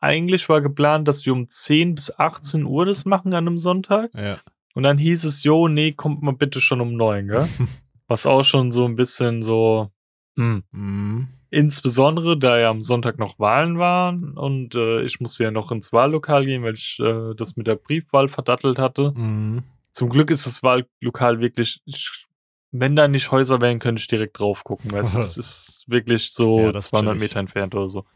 [0.00, 4.14] eigentlich war geplant, dass wir um 10 bis 18 Uhr das machen an einem Sonntag.
[4.14, 4.40] Ja.
[4.74, 7.48] Und dann hieß es, jo, nee, kommt mal bitte schon um 9, gell?
[8.08, 9.90] Was auch schon so ein bisschen so,
[10.36, 10.64] hm.
[10.70, 11.28] Mhm.
[11.52, 15.92] Insbesondere, da ja am Sonntag noch Wahlen waren und äh, ich musste ja noch ins
[15.92, 19.12] Wahllokal gehen, weil ich äh, das mit der Briefwahl verdattelt hatte.
[19.14, 19.62] Mhm.
[19.90, 22.26] Zum Glück ist das Wahllokal wirklich, ich,
[22.70, 24.92] wenn da nicht Häuser wären, könnte ich direkt drauf gucken.
[24.92, 27.28] Weißt du, das ist wirklich so Ja, das ist 200 chillig.
[27.28, 28.06] Meter entfernt oder so.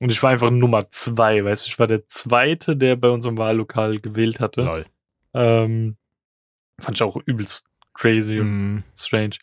[0.00, 3.36] Und ich war einfach Nummer zwei, weißt du, ich war der Zweite, der bei unserem
[3.36, 4.62] Wahllokal gewählt hatte.
[4.62, 4.86] Lol.
[5.34, 5.98] Ähm,
[6.80, 8.82] fand ich auch übelst crazy und Mhm.
[8.96, 9.36] strange.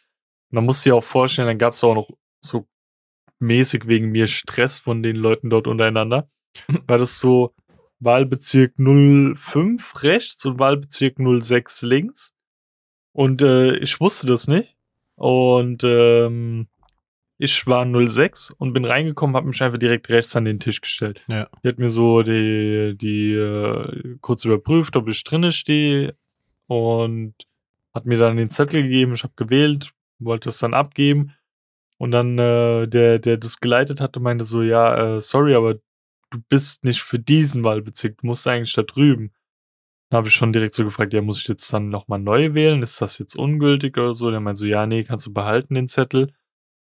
[0.50, 2.10] Und man muss sich auch vorstellen, dann gab es auch noch
[2.42, 2.68] so
[3.40, 6.30] mäßig wegen mir Stress von den Leuten dort untereinander.
[6.88, 7.54] War das so
[8.00, 12.34] Wahlbezirk 05 rechts und Wahlbezirk 06 links.
[13.12, 14.76] Und äh, ich wusste das nicht.
[15.16, 16.68] Und ähm,
[17.38, 21.26] ich war 06 und bin reingekommen, habe mich einfach direkt rechts an den Tisch gestellt.
[21.28, 21.50] Ja.
[21.64, 26.16] Die hat mir so die, die äh, kurz überprüft, ob ich drinne stehe
[26.68, 27.34] und
[27.94, 29.14] hat mir dann den Zettel gegeben.
[29.14, 31.34] Ich habe gewählt, wollte es dann abgeben
[32.00, 36.40] und dann äh, der, der das geleitet hatte, meinte so, ja, äh, sorry, aber du
[36.48, 39.34] bist nicht für diesen Wahlbezirk, du musst eigentlich da drüben.
[40.10, 42.82] Dann habe ich schon direkt so gefragt, ja, muss ich jetzt dann nochmal neu wählen?
[42.82, 44.32] Ist das jetzt ungültig oder so?
[44.32, 46.34] Der meinte so, ja, nee, kannst du behalten den Zettel.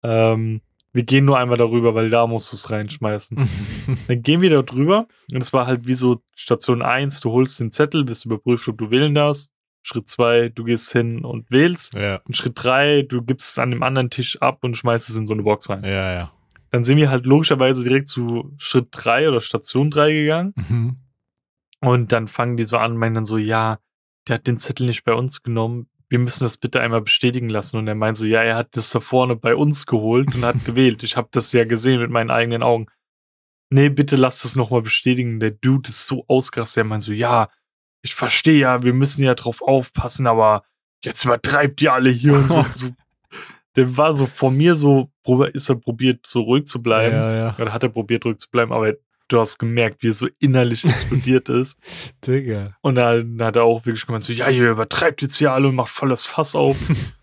[0.03, 0.63] Ähm,
[0.95, 3.49] wir gehen nur einmal darüber, weil da musst du es reinschmeißen.
[4.09, 7.61] Dann gehen wir da drüber und es war halt wie so Station 1, du holst
[7.61, 9.53] den Zettel, wirst überprüft, ob du wählen darfst.
[9.83, 11.95] Schritt 2, du gehst hin und wählst.
[11.95, 15.17] ja, Und Schritt 3, du gibst es an dem anderen Tisch ab und schmeißt es
[15.17, 15.85] in so eine Box rein.
[15.85, 16.33] ja, ja.
[16.71, 20.55] Dann sind wir halt logischerweise direkt zu Schritt 3 oder Station 3 gegangen.
[20.57, 20.97] Mhm.
[21.81, 23.79] Und dann fangen die so an, meinen dann so, ja,
[24.27, 25.89] der hat den Zettel nicht bei uns genommen.
[26.09, 27.77] Wir müssen das bitte einmal bestätigen lassen.
[27.77, 30.65] Und er meint so, ja, er hat das da vorne bei uns geholt und hat
[30.65, 31.03] gewählt.
[31.03, 32.87] Ich habe das ja gesehen mit meinen eigenen Augen.
[33.69, 35.41] Nee, bitte lass das nochmal bestätigen.
[35.41, 36.79] Der Dude ist so ausgerastet.
[36.79, 37.51] Er meint so, ja,
[38.03, 40.65] ich verstehe ja, wir müssen ja drauf aufpassen, aber
[41.05, 42.63] jetzt übertreibt ihr alle hier und so.
[42.71, 42.91] so.
[43.77, 45.09] Der war so vor mir so,
[45.53, 47.15] ist er probiert, so ruhig zu bleiben.
[47.15, 47.57] Ja, ja.
[47.59, 48.95] Oder hat er probiert, ruhig zu bleiben, aber
[49.29, 51.79] du hast gemerkt, wie er so innerlich explodiert ist.
[52.27, 52.77] Digga.
[52.83, 55.75] Und dann hat er auch wirklich gemeint, so, ja, ihr übertreibt jetzt hier alle und
[55.75, 56.77] macht voll das Fass auf.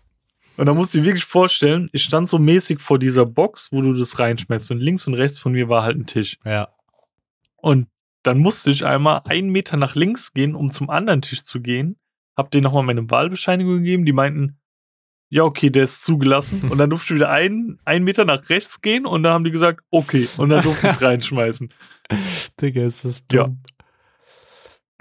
[0.56, 3.80] und da musst du dir wirklich vorstellen, ich stand so mäßig vor dieser Box, wo
[3.80, 4.72] du das reinschmeißt.
[4.72, 6.38] Und links und rechts von mir war halt ein Tisch.
[6.44, 6.68] Ja.
[7.56, 7.86] Und
[8.22, 11.96] dann musste ich einmal einen Meter nach links gehen, um zum anderen Tisch zu gehen.
[12.36, 14.04] Hab denen nochmal meine Wahlbescheinigung gegeben.
[14.04, 14.58] Die meinten,
[15.28, 16.62] ja, okay, der ist zugelassen.
[16.70, 19.50] Und dann durfte ich wieder einen, einen Meter nach rechts gehen und dann haben die
[19.50, 20.28] gesagt, okay.
[20.36, 21.72] Und dann durfte ich es reinschmeißen.
[22.60, 23.44] Digga, ist das Ja.
[23.44, 23.62] dumm.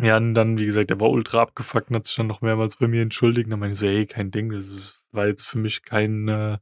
[0.01, 2.77] Ja, und dann, wie gesagt, der war ultra abgefuckt und hat sich dann noch mehrmals
[2.77, 3.47] bei mir entschuldigt.
[3.47, 6.27] Und dann meinte ich so, ey, kein Ding, das ist, war jetzt für mich kein
[6.29, 6.57] äh,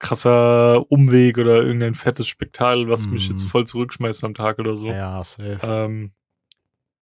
[0.00, 3.30] krasser Umweg oder irgendein fettes Spektakel, was mich Mhm.
[3.30, 4.88] jetzt voll zurückschmeißt am Tag oder so.
[4.88, 5.58] Ja, safe.
[5.62, 6.12] Ähm,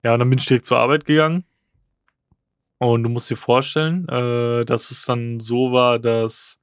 [0.05, 1.45] ja, und dann bin ich direkt zur Arbeit gegangen.
[2.79, 6.61] Und du musst dir vorstellen, äh, dass es dann so war, dass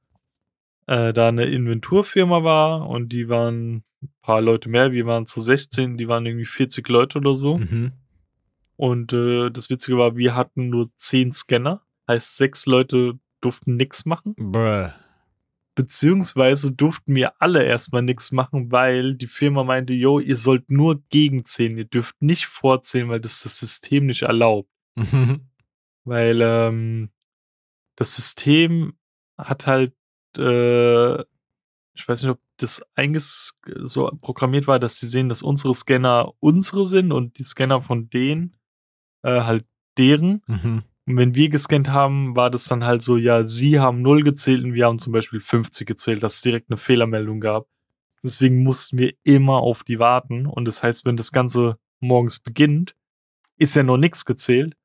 [0.86, 5.40] äh, da eine Inventurfirma war und die waren ein paar Leute mehr, wir waren zu
[5.40, 7.58] 16, die waren irgendwie 40 Leute oder so.
[7.58, 7.92] Mhm.
[8.76, 14.04] Und äh, das Witzige war, wir hatten nur 10 Scanner, heißt sechs Leute durften nichts
[14.06, 14.88] machen, Bruh.
[15.76, 21.02] Beziehungsweise durften wir alle erstmal nichts machen, weil die Firma meinte, yo, ihr sollt nur
[21.10, 24.70] gegenzählen, ihr dürft nicht vorzählen, weil das das System nicht erlaubt.
[24.96, 25.50] Mhm.
[26.04, 27.10] Weil ähm,
[27.94, 28.94] das System
[29.36, 29.94] hat halt,
[30.38, 35.74] äh, ich weiß nicht, ob das einges so programmiert war, dass sie sehen, dass unsere
[35.74, 38.56] Scanner unsere sind und die Scanner von denen
[39.22, 39.66] äh, halt
[39.98, 40.42] deren.
[40.46, 40.84] Mhm.
[41.06, 44.64] Und wenn wir gescannt haben, war das dann halt so, ja, sie haben 0 gezählt
[44.64, 47.68] und wir haben zum Beispiel 50 gezählt, dass es direkt eine Fehlermeldung gab.
[48.24, 50.46] Deswegen mussten wir immer auf die warten.
[50.46, 52.96] Und das heißt, wenn das Ganze morgens beginnt,
[53.56, 54.76] ist ja noch nichts gezählt.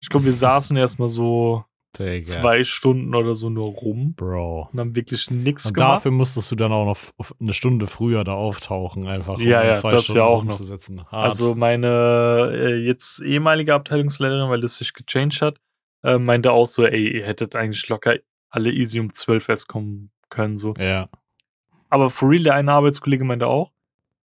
[0.00, 1.64] Ich glaube, wir saßen erstmal so
[1.98, 2.20] Digga.
[2.22, 4.68] zwei Stunden oder so nur rum Bro.
[4.72, 5.96] und haben wirklich nichts Und gemacht.
[5.96, 6.98] dafür musstest du dann auch noch
[7.40, 10.60] eine Stunde früher da auftauchen, einfach um Ja, ja, zwei das Stunden ja auch noch.
[11.10, 15.58] Also meine äh, jetzt ehemalige Abteilungsleiterin, weil das sich gechanged hat,
[16.02, 18.16] äh, meinte auch so, ey, ihr hättet eigentlich locker
[18.50, 20.56] alle easy um 12 erst kommen können.
[20.56, 20.74] so.
[20.78, 21.08] ja.
[21.90, 23.70] Aber for real, der eine Arbeitskollege meinte auch,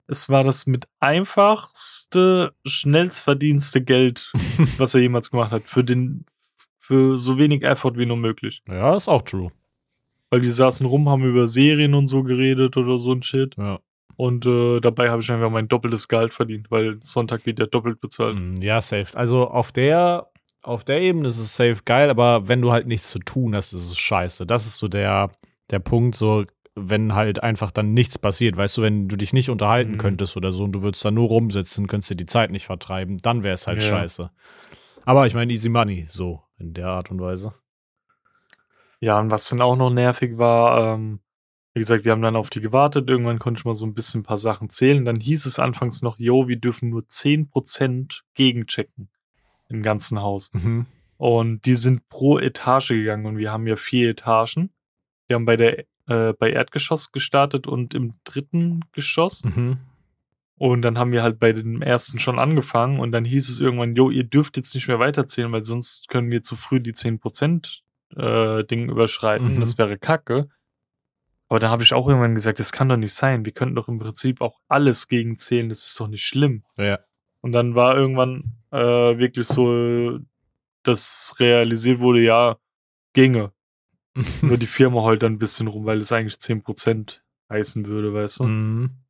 [0.08, 4.32] es war das mit einfachste, schnellstverdienste Geld,
[4.78, 6.26] was er jemals gemacht hat, für den
[6.86, 8.62] für so wenig Effort wie nur möglich.
[8.68, 9.52] ja, ist auch true.
[10.30, 13.56] Weil die saßen rum, haben über Serien und so geredet oder so ein Shit.
[13.58, 13.80] Ja.
[14.18, 18.00] Und äh, dabei habe ich einfach mein doppeltes Gehalt verdient, weil Sonntag wird ja doppelt
[18.00, 18.38] bezahlt.
[18.38, 19.18] Mm, Ja, safe.
[19.18, 20.28] Also auf der,
[20.64, 23.74] auf der Ebene ist es safe geil, aber wenn du halt nichts zu tun hast,
[23.74, 24.46] ist es scheiße.
[24.46, 25.32] Das ist so der,
[25.70, 26.46] der Punkt, so,
[26.76, 28.58] wenn halt einfach dann nichts passiert.
[28.58, 29.98] Weißt du, wenn du dich nicht unterhalten Mhm.
[29.98, 33.18] könntest oder so und du würdest da nur rumsitzen, könntest dir die Zeit nicht vertreiben,
[33.18, 33.90] dann wäre es halt Ja.
[33.90, 34.32] scheiße.
[35.06, 37.54] Aber ich meine, easy money, so, in der Art und Weise.
[39.00, 41.20] Ja, und was dann auch noch nervig war, ähm,
[41.74, 43.10] wie gesagt, wir haben dann auf die gewartet.
[43.10, 45.04] Irgendwann konnte ich mal so ein bisschen ein paar Sachen zählen.
[45.04, 49.10] Dann hieß es anfangs noch, yo, wir dürfen nur 10% gegenchecken
[49.68, 50.54] im ganzen Haus.
[50.54, 50.86] Mhm.
[51.18, 54.72] Und die sind pro Etage gegangen und wir haben ja vier Etagen.
[55.28, 59.44] Wir haben bei der äh, bei Erdgeschoss gestartet und im dritten Geschoss.
[59.44, 59.78] Mhm.
[60.58, 63.96] Und dann haben wir halt bei dem ersten schon angefangen und dann hieß es irgendwann,
[63.96, 67.82] jo, ihr dürft jetzt nicht mehr weiterzählen, weil sonst können wir zu früh die 10%
[68.16, 69.56] äh, Ding überschreiten.
[69.56, 69.60] Mhm.
[69.60, 70.48] Das wäre kacke.
[71.48, 73.46] Aber dann habe ich auch irgendwann gesagt, das kann doch nicht sein.
[73.46, 76.64] Wir könnten doch im Prinzip auch alles gegenzählen, das ist doch nicht schlimm.
[76.78, 77.00] Ja.
[77.42, 78.78] Und dann war irgendwann äh,
[79.18, 80.20] wirklich so,
[80.84, 82.58] dass realisiert wurde, ja,
[83.14, 83.52] ginge.
[84.42, 88.40] Nur die Firma heult dann ein bisschen rum, weil es eigentlich 10% heißen würde, weißt
[88.40, 88.44] du?
[88.46, 89.05] mhm.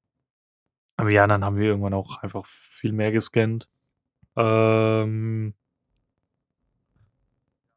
[0.97, 3.69] Aber ja, dann haben wir irgendwann auch einfach viel mehr gescannt.
[4.35, 5.53] Ähm,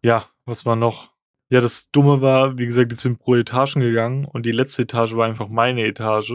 [0.03, 1.11] ja, was war noch?
[1.51, 5.15] Ja, das Dumme war, wie gesagt, die sind pro Etagen gegangen und die letzte Etage
[5.15, 6.35] war einfach meine Etage.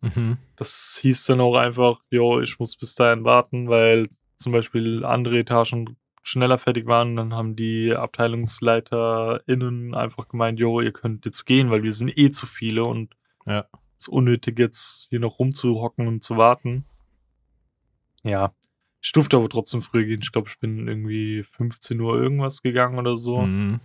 [0.00, 0.38] Mhm.
[0.56, 5.38] Das hieß dann auch einfach, jo, ich muss bis dahin warten, weil zum Beispiel andere
[5.38, 11.70] Etagen schneller fertig waren, dann haben die AbteilungsleiterInnen einfach gemeint, jo, ihr könnt jetzt gehen,
[11.70, 13.14] weil wir sind eh zu viele und
[13.46, 13.66] Ja.
[13.96, 16.84] Es ist unnötig, jetzt hier noch rumzuhocken und zu warten.
[18.22, 18.54] Ja.
[19.00, 20.20] Ich durfte aber trotzdem früh gehen.
[20.22, 23.42] Ich glaube, ich bin irgendwie 15 Uhr irgendwas gegangen oder so.
[23.42, 23.80] Mhm.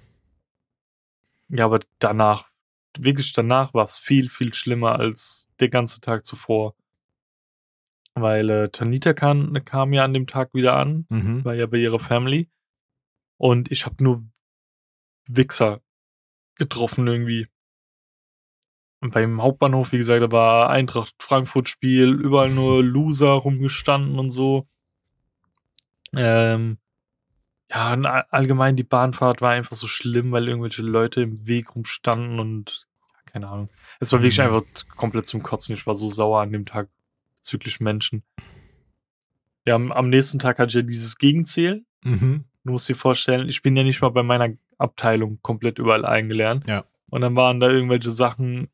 [1.49, 2.49] Ja, aber danach,
[2.97, 6.75] wirklich danach war es viel, viel schlimmer als der ganze Tag zuvor.
[8.13, 11.43] Weil äh, Tanita kam, kam ja an dem Tag wieder an, Mhm.
[11.45, 12.49] war ja bei ihrer Family.
[13.37, 14.23] Und ich habe nur
[15.29, 15.81] Wichser
[16.55, 17.47] getroffen irgendwie.
[19.01, 24.29] Und beim Hauptbahnhof, wie gesagt, da war Eintracht Frankfurt Spiel, überall nur Loser rumgestanden und
[24.29, 24.67] so.
[26.13, 26.77] Ähm,
[27.71, 27.93] ja,
[28.31, 33.31] allgemein die Bahnfahrt war einfach so schlimm, weil irgendwelche Leute im Weg rumstanden und ja,
[33.31, 33.69] keine Ahnung.
[33.99, 34.45] Es war wirklich Mhm.
[34.45, 34.63] einfach
[34.95, 35.75] komplett zum Kotzen.
[35.75, 36.89] Ich war so sauer an dem Tag
[37.35, 38.23] bezüglich Menschen.
[39.65, 41.85] Ja, am, am nächsten Tag hatte ich ja dieses Gegenzählen.
[42.03, 42.45] Mhm.
[42.63, 46.65] Du musst dir vorstellen, ich bin ja nicht mal bei meiner Abteilung komplett überall eingelernt.
[46.67, 46.85] Ja.
[47.09, 48.67] Und dann waren da irgendwelche Sachen,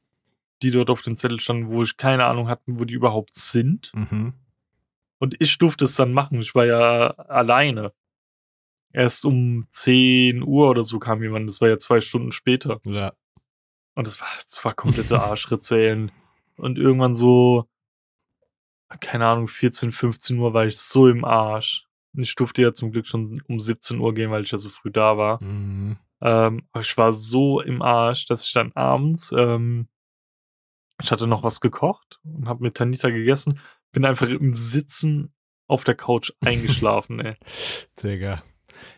[0.61, 3.91] die dort auf dem Zettel standen, wo ich keine Ahnung hatte, wo die überhaupt sind.
[3.93, 4.33] Mhm.
[5.19, 6.39] Und ich durfte es dann machen.
[6.39, 7.93] Ich war ja alleine.
[8.91, 11.49] Erst um 10 Uhr oder so kam jemand.
[11.49, 12.79] Das war ja zwei Stunden später.
[12.85, 13.13] Ja.
[13.95, 16.09] Und das war, das war komplette Arschritze.
[16.57, 17.65] Und irgendwann so,
[18.99, 21.87] keine Ahnung, 14, 15 Uhr war ich so im Arsch.
[22.15, 24.69] Und ich durfte ja zum Glück schon um 17 Uhr gehen, weil ich ja so
[24.69, 25.43] früh da war.
[25.43, 25.97] Mhm.
[26.21, 29.87] Ähm, aber ich war so im Arsch, dass ich dann abends, ähm,
[31.01, 33.60] ich hatte noch was gekocht und habe mit Tanita gegessen,
[33.91, 35.34] bin einfach im Sitzen
[35.67, 37.34] auf der Couch eingeschlafen, ey.
[38.01, 38.43] Digga.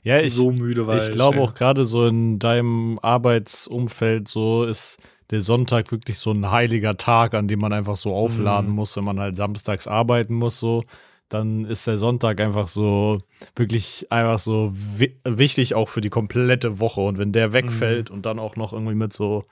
[0.03, 1.05] Ja, ich, so müde war ich.
[1.05, 4.97] ich glaube auch gerade so in deinem Arbeitsumfeld so ist
[5.29, 8.75] der Sonntag wirklich so ein heiliger Tag, an dem man einfach so aufladen Mhm.
[8.75, 10.83] muss, wenn man halt samstags arbeiten muss, so.
[11.29, 13.19] Dann ist der Sonntag einfach so
[13.53, 17.01] wirklich einfach so wi wichtig auch für die komplette Woche.
[17.01, 19.43] Und wenn der wegfällt und dann auch noch irgendwie mit so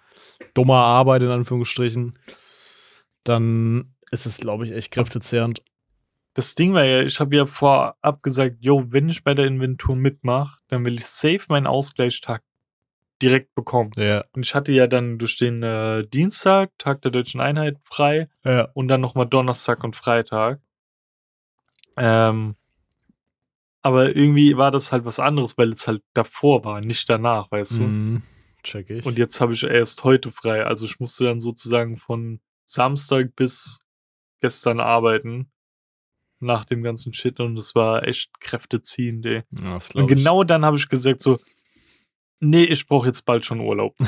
[0.54, 2.18] dummer Arbeit in Anführungsstrichen,
[3.24, 5.62] dann ist es, glaube ich, echt kräftezehrend.
[6.34, 9.96] Das Ding war ja, ich habe ja vorab gesagt, yo, wenn ich bei der Inventur
[9.96, 12.44] mitmache, dann will ich safe meinen Ausgleichstag
[13.22, 13.92] direkt bekommen.
[13.96, 18.28] Ja, Und ich hatte ja dann durch den äh, Dienstag, Tag der Deutschen Einheit, frei
[18.44, 18.68] ja.
[18.74, 20.60] und dann nochmal Donnerstag und Freitag.
[21.98, 22.56] Ähm,
[23.82, 27.80] aber irgendwie war das halt was anderes, weil es halt davor war, nicht danach, weißt
[27.80, 27.84] du?
[28.66, 29.06] Check ich.
[29.06, 30.66] Und jetzt habe ich erst heute frei.
[30.66, 33.80] Also ich musste dann sozusagen von Samstag bis
[34.42, 35.52] gestern arbeiten.
[36.40, 39.44] Nach dem ganzen Shit und es war echt kräfteziehend, ey.
[39.64, 40.16] ja, Und glaub ich.
[40.18, 41.40] genau dann habe ich gesagt so,
[42.42, 43.96] nee, ich brauche jetzt bald schon Urlaub.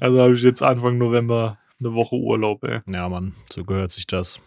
[0.00, 2.80] Also habe ich jetzt Anfang November eine Woche Urlaub, ey.
[2.86, 4.40] ja, Mann, so gehört sich das.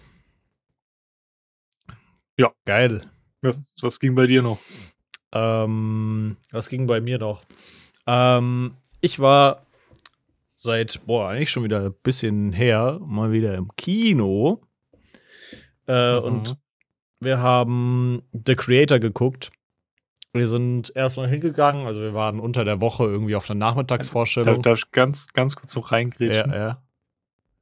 [2.38, 2.52] Ja.
[2.66, 3.04] Geil.
[3.42, 4.60] Was, was ging bei dir noch?
[5.34, 7.42] Ähm, was ging bei mir noch?
[8.08, 9.66] Ähm, ich war
[10.56, 14.62] seit, boah, eigentlich schon wieder ein bisschen her, mal wieder im Kino.
[15.88, 16.24] Äh, Mhm.
[16.26, 16.58] Und
[17.20, 19.52] wir haben The Creator geguckt.
[20.34, 24.62] Wir sind erstmal hingegangen, also wir waren unter der Woche irgendwie auf einer Darf, Nachmittagsvorstellung.
[24.62, 26.52] darf ich ganz, ganz kurz noch reingrätschen?
[26.54, 26.82] ja,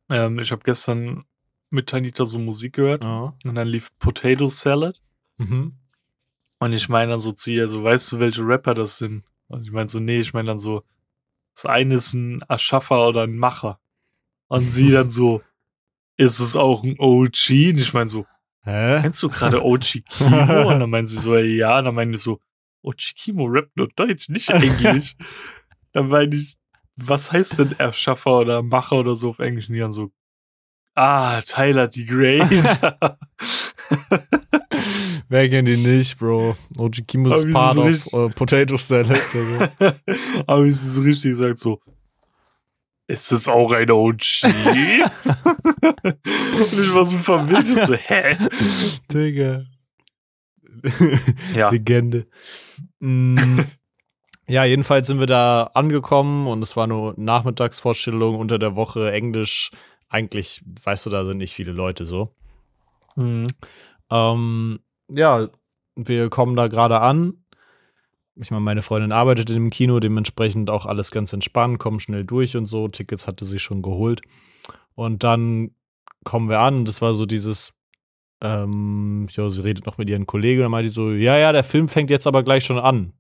[0.10, 1.22] Ähm, ich habe gestern
[1.70, 3.34] mit Tanita so Musik gehört ja.
[3.46, 5.02] und dann lief Potato Salad
[5.38, 5.74] Mhm.
[6.60, 9.24] und ich meine dann so zu ihr, so, weißt du, welche Rapper das sind?
[9.48, 10.84] Und ich meine so, nee, ich meine dann so,
[11.54, 13.80] das eine ist ein Erschaffer oder ein Macher.
[14.48, 15.42] Und sie dann so,
[16.18, 17.50] ist es auch ein OG?
[17.50, 18.26] Und ich meine so,
[18.64, 19.00] Hä?
[19.02, 20.72] kennst du gerade OG Kimo?
[20.72, 22.40] Und dann meinen sie so, ja, und dann meinen die so,
[22.82, 25.16] OG Kimo rappt nur Deutsch, nicht Englisch.
[25.94, 26.58] dann meine ich,
[26.96, 29.70] was heißt denn Erschaffer oder Macher oder so auf Englisch?
[29.70, 30.12] Und die dann so,
[30.96, 32.50] ah, Tyler the Great.
[35.30, 36.56] Wer kennt ihn nicht, Bro?
[36.78, 39.20] OG Kimo Aber ist part so of äh, Potato Salad.
[39.34, 39.96] Digga.
[40.46, 41.82] Aber wie sie so richtig sagt, so,
[43.08, 44.44] ist das auch ein OG?
[44.44, 44.54] Und
[46.74, 48.38] ich war so verwirrt, ich so, hä?
[49.12, 49.66] Digga.
[51.56, 51.70] Ja.
[51.70, 52.28] Legende.
[53.00, 53.60] Mm,
[54.48, 59.72] ja, jedenfalls sind wir da angekommen und es war nur Nachmittagsvorstellung unter der Woche Englisch.
[60.10, 62.34] Eigentlich, weißt du, da sind nicht viele Leute so.
[63.16, 63.48] Mhm.
[64.10, 64.80] Ähm,
[65.10, 65.50] ja,
[65.96, 67.44] wir kommen da gerade an.
[68.36, 72.56] Ich meine, meine Freundin arbeitet im Kino, dementsprechend auch alles ganz entspannt, kommen schnell durch
[72.56, 72.88] und so.
[72.88, 74.22] Tickets hatte sie schon geholt.
[74.94, 75.72] Und dann
[76.24, 77.74] kommen wir an das war so dieses,
[78.42, 81.52] ähm, ja, sie redet noch mit ihren Kollegen und dann meinte sie so, ja, ja,
[81.52, 83.14] der Film fängt jetzt aber gleich schon an.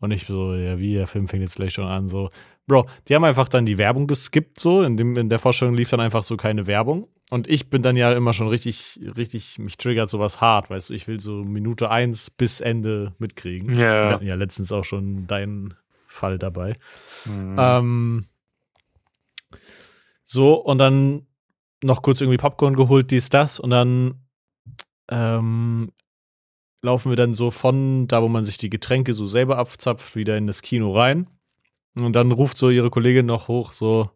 [0.00, 2.30] Und ich so, ja, wie, der Film fängt jetzt gleich schon an, so.
[2.66, 4.82] Bro, die haben einfach dann die Werbung geskippt, so.
[4.82, 7.06] In, dem, in der Vorstellung lief dann einfach so keine Werbung.
[7.32, 10.94] Und ich bin dann ja immer schon richtig, richtig, mich triggert sowas hart, weißt du,
[10.94, 13.70] ich will so Minute eins bis Ende mitkriegen.
[13.70, 13.78] Ja.
[14.08, 15.72] Wir hatten ja letztens auch schon deinen
[16.06, 16.76] Fall dabei.
[17.24, 17.56] Mhm.
[17.58, 18.26] Ähm,
[20.24, 21.26] so, und dann
[21.82, 24.26] noch kurz irgendwie Popcorn geholt, dies, das, und dann
[25.08, 25.90] ähm,
[26.82, 30.36] laufen wir dann so von da, wo man sich die Getränke so selber abzapft, wieder
[30.36, 31.26] in das Kino rein.
[31.94, 34.10] Und dann ruft so ihre Kollegin noch hoch, so,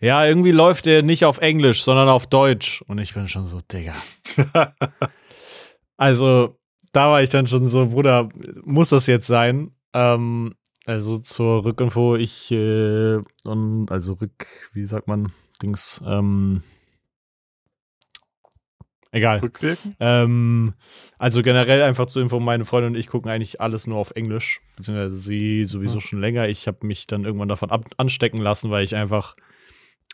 [0.00, 2.82] ja, irgendwie läuft der nicht auf Englisch, sondern auf Deutsch.
[2.88, 3.94] Und ich bin schon so, Digga.
[5.96, 6.58] Also,
[6.92, 8.30] da war ich dann schon so, Bruder,
[8.64, 9.72] muss das jetzt sein?
[9.92, 10.54] Ähm,
[10.86, 15.30] also zur Rückinfo, ich, äh, und, also Rück, wie sagt man,
[15.62, 16.62] Dings, ähm,
[19.12, 19.40] egal.
[19.40, 19.94] Rückwirken?
[20.00, 20.72] Ähm,
[21.18, 24.62] also generell einfach zur Info, meine Freundin und ich gucken eigentlich alles nur auf Englisch,
[24.76, 26.00] beziehungsweise sie sowieso Ja.
[26.00, 26.48] schon länger.
[26.48, 29.36] Ich habe mich dann irgendwann davon ab anstecken lassen, weil ich einfach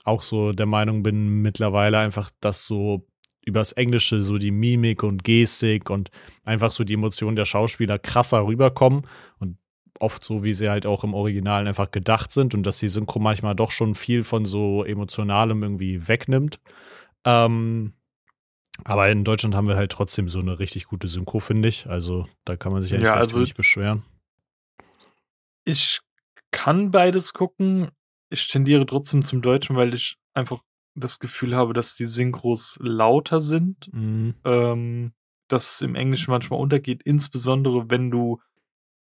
[0.06, 3.06] auch so der Meinung bin mittlerweile einfach, dass so
[3.44, 6.10] übers Englische so die Mimik und Gestik und
[6.44, 9.06] einfach so die Emotionen der Schauspieler krasser rüberkommen
[9.38, 9.58] und
[10.00, 13.18] oft so, wie sie halt auch im Original einfach gedacht sind und dass die Synchro
[13.18, 16.60] manchmal doch schon viel von so emotionalem irgendwie wegnimmt.
[17.24, 17.94] Ähm,
[18.84, 21.86] aber in Deutschland haben wir halt trotzdem so eine richtig gute Synchro, finde ich.
[21.86, 24.02] Also da kann man sich eigentlich Ja, also- nicht beschweren.
[25.64, 26.00] Ich
[26.50, 27.88] kann beides gucken.
[28.28, 30.62] Ich tendiere trotzdem zum Deutschen, weil ich einfach
[30.94, 33.88] das Gefühl habe, dass die Synchros lauter sind.
[33.92, 34.34] Mhm.
[34.44, 35.12] ähm,
[35.48, 38.40] dass es im Englischen manchmal untergeht, insbesondere wenn du,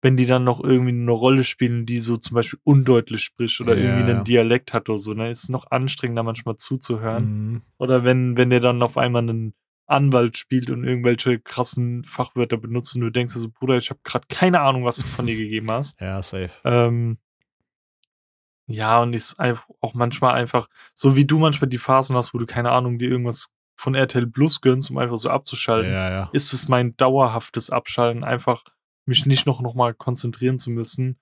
[0.02, 3.76] wenn die dann noch irgendwie eine Rolle spielen, die so zum Beispiel undeutlich spricht oder
[3.76, 7.24] Ja, irgendwie einen Dialekt hat oder so, dann ist es noch anstrengender manchmal zuzuhören.
[7.54, 7.62] Mhm.
[7.80, 9.56] Oder wenn, wenn der dann auf einmal einen
[9.88, 14.28] Anwalt spielt und irgendwelche krassen Fachwörter benutzt und du denkst so, Bruder, ich habe gerade
[14.30, 16.00] keine Ahnung, was du von dir gegeben hast.
[16.00, 16.52] Ja, safe.
[16.66, 17.18] Ähm,
[18.68, 22.38] ja, und ist einfach auch manchmal einfach, so wie du manchmal die Phasen hast, wo
[22.38, 26.30] du keine Ahnung, dir irgendwas von RTL Plus gönnst, um einfach so abzuschalten Ja, ja.
[26.34, 28.64] ist es mein dauerhaftes Abschalten, einfach
[29.06, 31.18] mich nicht noch, noch mal konzentrieren zu müssen,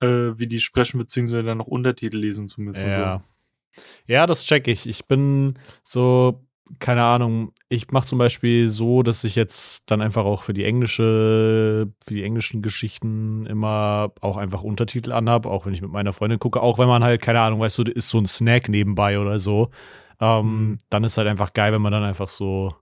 [0.00, 2.88] äh, wie die sprechen, beziehungsweise dann noch Untertitel lesen zu müssen.
[2.88, 3.22] Ja.
[4.06, 4.86] Ja, das check ich.
[4.86, 6.44] Ich bin so,
[6.78, 10.64] keine Ahnung, ich mache zum Beispiel so, dass ich jetzt dann einfach auch für die
[10.64, 16.12] englische, für die englischen Geschichten immer auch einfach Untertitel anhab, auch wenn ich mit meiner
[16.12, 19.18] Freundin gucke, auch wenn man halt, keine Ahnung, weißt du, ist so ein Snack nebenbei
[19.18, 19.70] oder so.
[20.20, 20.78] Ähm, Mhm.
[20.90, 22.74] Dann ist halt einfach geil, wenn man dann einfach so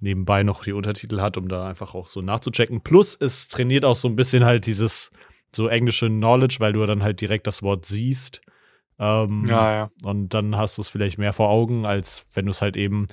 [0.00, 2.82] nebenbei noch die Untertitel hat, um da einfach auch so nachzuchecken.
[2.82, 5.10] Plus, es trainiert auch so ein bisschen halt dieses
[5.54, 8.40] so englische Knowledge, weil du dann halt direkt das Wort siehst.
[8.98, 9.44] Ähm.
[9.48, 9.90] Ja, ja.
[10.04, 13.06] und dann hast du es vielleicht mehr vor Augen, als wenn du es halt eben,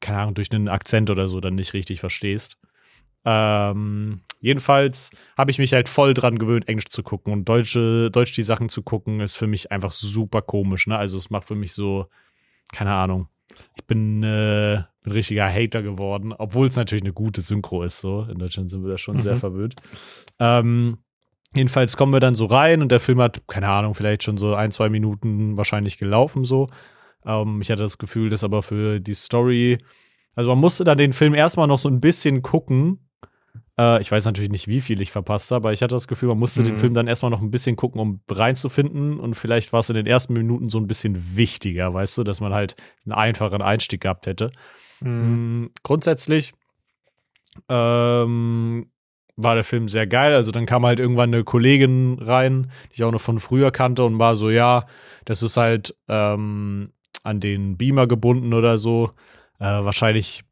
[0.00, 2.56] keine Ahnung, durch einen Akzent oder so dann nicht richtig verstehst.
[3.24, 8.32] Ähm, jedenfalls habe ich mich halt voll dran gewöhnt, Englisch zu gucken und deutsche, Deutsch
[8.32, 10.96] die Sachen zu gucken, ist für mich einfach super komisch, ne?
[10.96, 12.06] Also es macht für mich so,
[12.72, 13.28] keine Ahnung.
[13.76, 18.22] Ich bin äh, ein richtiger Hater geworden, obwohl es natürlich eine gute Synchro ist, so.
[18.22, 19.40] In Deutschland sind wir da schon sehr Mhm.
[19.40, 19.74] verwöhnt.
[20.38, 20.98] Ähm,
[21.54, 24.54] jedenfalls kommen wir dann so rein und der Film hat, keine Ahnung, vielleicht schon so
[24.54, 26.68] ein, zwei Minuten wahrscheinlich gelaufen, so.
[27.24, 29.78] Ähm, ich hatte das Gefühl, dass aber für die Story,
[30.34, 33.10] also man musste dann den Film erstmal noch so ein bisschen gucken.
[33.78, 36.28] Äh, ich weiß natürlich nicht, wie viel ich verpasst habe, aber ich hatte das Gefühl,
[36.30, 36.78] man musste den Mhm.
[36.78, 39.18] Film dann erstmal noch ein bisschen gucken, um reinzufinden.
[39.20, 42.40] Und vielleicht war es in den ersten Minuten so ein bisschen wichtiger, weißt du, dass
[42.40, 44.50] man halt einen einfachen Einstieg gehabt hätte.
[45.00, 45.62] Mhm.
[45.64, 46.52] Mm, grundsätzlich
[47.68, 48.90] ähm,
[49.42, 50.34] war der Film sehr geil.
[50.34, 54.04] Also dann kam halt irgendwann eine Kollegin rein, die ich auch noch von früher kannte
[54.04, 54.86] und war so, ja,
[55.24, 59.10] das ist halt ähm, an den Beamer gebunden oder so.
[59.58, 60.44] Äh, wahrscheinlich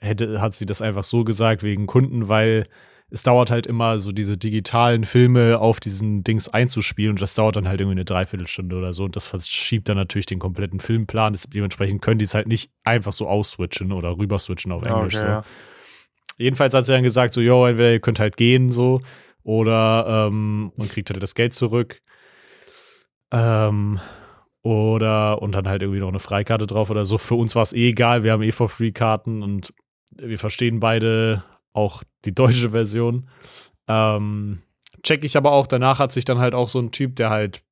[0.00, 2.66] hätte, hat sie das einfach so gesagt wegen Kunden, weil
[3.10, 7.56] es dauert halt immer so diese digitalen Filme auf diesen Dings einzuspielen und das dauert
[7.56, 11.36] dann halt irgendwie eine Dreiviertelstunde oder so und das verschiebt dann natürlich den kompletten Filmplan.
[11.52, 15.16] Dementsprechend können die es halt nicht einfach so ausswitchen oder rüberswitchen auf Englisch.
[15.16, 15.32] Okay, so.
[15.32, 15.42] ja.
[16.36, 19.00] Jedenfalls hat sie dann gesagt, so, yo, entweder ihr könnt halt gehen, so,
[19.42, 22.00] oder ähm, man kriegt halt das Geld zurück.
[23.32, 24.00] Ähm,
[24.62, 27.18] oder und dann halt irgendwie noch eine Freikarte drauf oder so.
[27.18, 29.72] Für uns war es eh egal, wir haben eh for free Karten und
[30.16, 33.28] wir verstehen beide auch die deutsche Version.
[33.88, 34.62] Ähm,
[35.02, 37.62] check ich aber auch, danach hat sich dann halt auch so ein Typ, der halt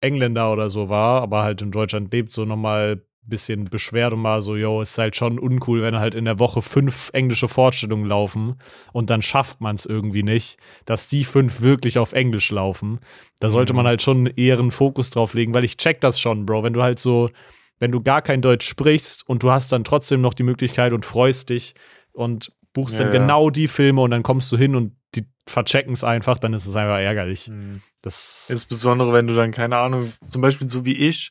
[0.00, 4.40] Engländer oder so war, aber halt in Deutschland lebt, so nochmal bisschen beschwert und mal
[4.40, 8.56] so, yo, ist halt schon uncool, wenn halt in der Woche fünf englische Vorstellungen laufen
[8.92, 12.98] und dann schafft man es irgendwie nicht, dass die fünf wirklich auf Englisch laufen.
[13.38, 13.76] Da sollte Mhm.
[13.78, 16.72] man halt schon eher einen Fokus drauf legen, weil ich check das schon, Bro, wenn
[16.72, 17.30] du halt so,
[17.78, 21.04] wenn du gar kein Deutsch sprichst und du hast dann trotzdem noch die Möglichkeit und
[21.06, 21.74] freust dich
[22.12, 23.18] und buchst Ja, dann ja.
[23.20, 26.66] genau die Filme und dann kommst du hin und die verchecken es einfach, dann ist
[26.66, 27.48] es einfach ärgerlich.
[27.48, 27.82] Mhm.
[28.00, 31.30] Das Insbesondere, wenn du dann, keine Ahnung, zum Beispiel so wie ich,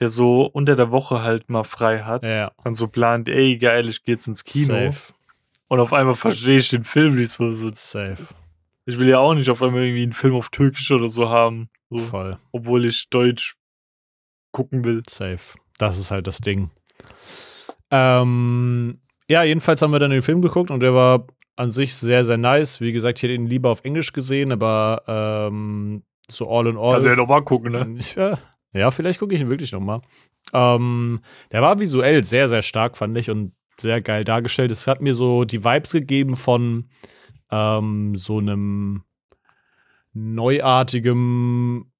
[0.00, 3.88] der so unter der Woche halt mal frei hat Ja, und so plant, ey, geil,
[3.88, 4.66] ich geh jetzt ins Kino.
[4.74, 5.12] safe.
[5.68, 7.52] Und auf einmal verstehe ich den Film nicht so.
[7.52, 7.70] so.
[7.74, 8.16] Safe.
[8.86, 11.68] Ich will ja auch nicht auf einmal irgendwie einen Film auf Türkisch oder so haben,
[11.90, 12.38] so, Voll.
[12.52, 13.56] obwohl ich Deutsch
[14.52, 15.02] gucken will.
[15.08, 15.58] Safe.
[15.78, 16.70] Das ist halt das Ding.
[17.90, 21.26] Ähm, ja, jedenfalls haben wir dann den Film geguckt und der war
[21.56, 22.80] an sich sehr, sehr nice.
[22.80, 26.94] Wie gesagt, ich hätte ihn lieber auf Englisch gesehen, aber ähm, so all in all.
[26.94, 27.98] Also ja nochmal gucken, ne?
[28.16, 28.38] Ja,
[28.72, 30.00] ja, vielleicht gucke ich ihn wirklich nochmal.
[30.52, 31.20] Ähm,
[31.52, 34.72] der war visuell sehr, sehr stark, fand ich, und sehr geil dargestellt.
[34.72, 36.88] Es hat mir so die Vibes gegeben von
[37.50, 39.04] ähm, so einem
[40.12, 41.90] neuartigem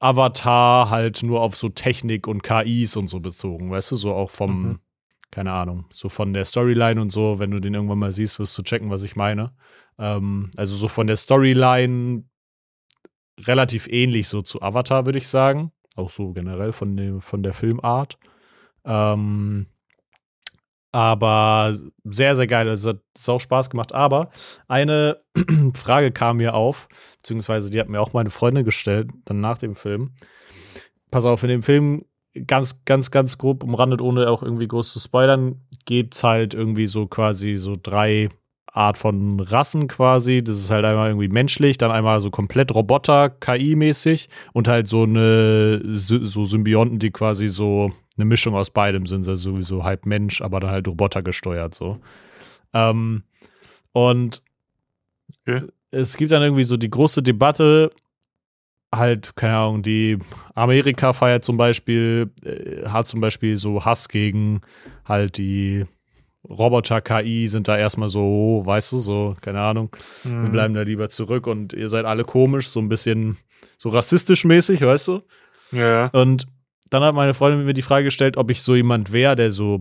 [0.00, 4.30] Avatar, halt nur auf so Technik und KIs und so bezogen, weißt du, so auch
[4.30, 4.78] vom, Mhm.
[5.30, 8.56] keine Ahnung, so von der Storyline und so, wenn du den irgendwann mal siehst, wirst
[8.58, 9.52] du checken, was ich meine.
[9.98, 12.24] Ähm, also so von der Storyline
[13.40, 15.72] relativ ähnlich so zu Avatar, würde ich sagen.
[15.98, 18.18] Auch so generell von, dem, von der Filmart.
[18.84, 19.66] Ähm,
[20.92, 22.68] aber sehr, sehr geil.
[22.68, 23.94] Also hat es auch Spaß gemacht.
[23.94, 24.30] Aber
[24.68, 25.20] eine
[25.74, 29.74] Frage kam mir auf, beziehungsweise die hat mir auch meine Freundin gestellt, dann nach dem
[29.74, 30.12] Film.
[31.10, 32.04] Pass auf, in dem Film,
[32.46, 36.86] ganz, ganz, ganz grob umrandet, ohne auch irgendwie groß zu spoilern, geht es halt irgendwie
[36.86, 38.28] so quasi so drei
[38.78, 40.42] Art von Rassen quasi.
[40.42, 45.02] Das ist halt einmal irgendwie menschlich, dann einmal so komplett Roboter, KI-mäßig und halt so
[45.02, 50.40] eine so Symbionten, die quasi so eine Mischung aus beidem sind, also sowieso halb Mensch,
[50.40, 51.98] aber dann halt Roboter gesteuert so.
[52.72, 53.22] Ähm,
[53.92, 54.42] und
[55.46, 55.66] Okay.
[55.90, 57.90] es gibt dann irgendwie so die große Debatte,
[58.94, 60.18] halt, keine Ahnung, die
[60.54, 64.60] Amerika feiert zum Beispiel, äh, hat zum Beispiel so Hass gegen
[65.04, 65.84] halt die
[66.48, 70.52] Roboter-KI sind da erstmal so, weißt du, so, keine Ahnung, wir Mhm.
[70.52, 73.36] bleiben da lieber zurück und ihr seid alle komisch, so ein bisschen
[73.76, 75.22] so rassistisch mäßig, weißt du?
[75.72, 76.06] Ja.
[76.12, 76.46] Und
[76.90, 79.80] dann hat meine Freundin mir die Frage gestellt, ob ich so jemand wäre, der so,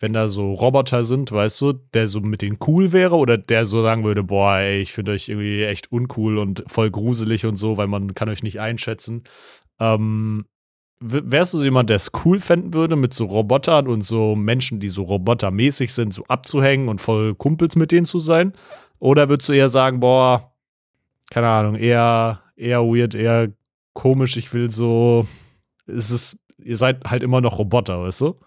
[0.00, 3.66] wenn da so Roboter sind, weißt du, der so mit denen cool wäre oder der
[3.66, 7.56] so sagen würde, boah, ey, ich finde euch irgendwie echt uncool und voll gruselig und
[7.56, 9.24] so, weil man kann euch nicht einschätzen.
[9.80, 10.46] Ähm,
[11.00, 14.80] wärst du so jemand, der es cool fänden würde, mit so Robotern und so Menschen,
[14.80, 18.52] die so robotermäßig sind, so abzuhängen und voll Kumpels mit denen zu sein?
[18.98, 20.52] Oder würdest du eher sagen, boah,
[21.30, 23.52] keine Ahnung, eher, eher weird, eher
[23.92, 25.26] komisch, ich will so,
[25.86, 28.40] es ist, ihr seid halt immer noch Roboter, weißt du?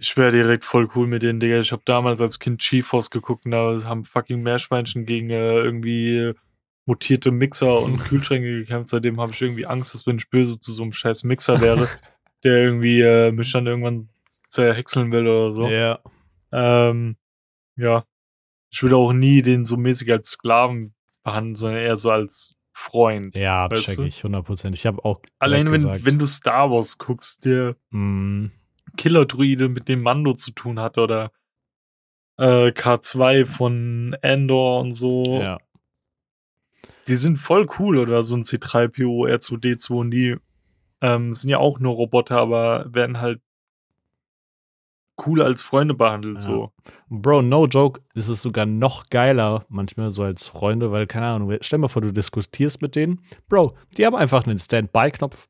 [0.00, 1.58] Ich wäre direkt voll cool mit denen, Digga.
[1.58, 6.34] Ich habe damals als Kind GeForce geguckt und da haben fucking Meerschweinchen gegen äh, irgendwie
[6.88, 8.88] mutierte Mixer und Kühlschränke gekämpft.
[8.88, 11.86] Seitdem habe ich irgendwie Angst, dass wenn ich böse zu so einem scheiß Mixer wäre,
[12.44, 14.08] der irgendwie äh, mich dann irgendwann
[14.48, 15.68] zerhäckseln will oder so.
[15.68, 16.00] Ja.
[16.50, 17.16] Ähm,
[17.76, 18.04] ja.
[18.70, 23.34] Ich würde auch nie den so mäßig als Sklaven behandeln, sondern eher so als Freund.
[23.34, 24.72] Ja, check ich, 100%.
[24.72, 25.20] Ich habe auch.
[25.38, 28.46] Allein wenn, gesagt, wenn du Star Wars guckst, der mm,
[28.96, 31.32] Killer-Druide mit dem Mando zu tun hat oder
[32.38, 35.40] äh, K2 von Endor und so.
[35.42, 35.58] ja.
[37.08, 40.36] Die sind voll cool oder so ein C3PO, R2D2 und die
[41.00, 43.40] ähm, sind ja auch nur Roboter, aber werden halt
[45.26, 46.40] cool als Freunde behandelt Ja.
[46.42, 46.72] so.
[47.08, 51.56] Bro, no joke, es ist sogar noch geiler, manchmal so als Freunde, weil, keine Ahnung,
[51.60, 53.20] stell mal vor, du diskutierst mit denen.
[53.48, 55.48] Bro, die haben einfach einen Standby-Knopf.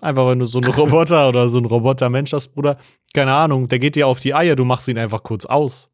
[0.00, 2.78] Einfach, wenn du so einen Roboter oder so einen Roboter-Mensch hast, Bruder,
[3.14, 5.90] keine Ahnung, der geht dir auf die Eier, du machst ihn einfach kurz aus.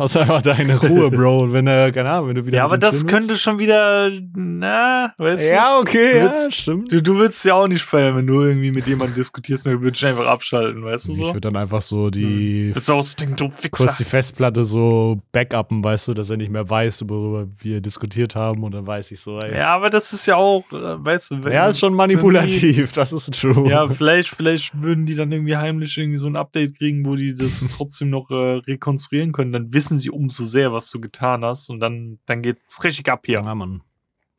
[0.00, 1.42] Hast einfach deine Ruhe, Bro.
[1.42, 2.56] Und wenn er, keine Ahnung, wenn du wieder.
[2.58, 5.52] Ja, aber das könnte schon wieder, na, weißt willst.
[5.52, 6.90] Ja, okay, Du ja, willst- stimmt.
[6.92, 10.02] du, du willst ja auch nicht feiern, wenn du irgendwie mit jemandem diskutierst, dann würdest
[10.02, 11.24] du einfach abschalten, weißt du Ich so?
[11.34, 15.20] würde dann einfach so die Willst du auch so denken, du kurz die Festplatte so
[15.32, 19.10] backuppen, weißt du, dass er nicht mehr weiß, worüber wir diskutiert haben und dann weiß
[19.12, 19.54] ich so, ey.
[19.54, 23.12] Ja, aber das ist ja auch, äh, weißt du, wenn, Ja, ist schon manipulativ, das
[23.12, 23.68] ist true.
[23.68, 27.34] Ja, vielleicht, vielleicht würden die dann irgendwie heimlich irgendwie so ein Update kriegen, wo die
[27.34, 28.34] das trotzdem noch äh,
[28.66, 29.52] rekonstruieren können.
[29.52, 33.22] Dann wissen sie umso sehr, was du getan hast und dann, dann geht's richtig ab
[33.26, 33.40] hier.
[33.42, 33.82] Ja, Mann.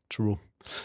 [0.10, 0.40] True.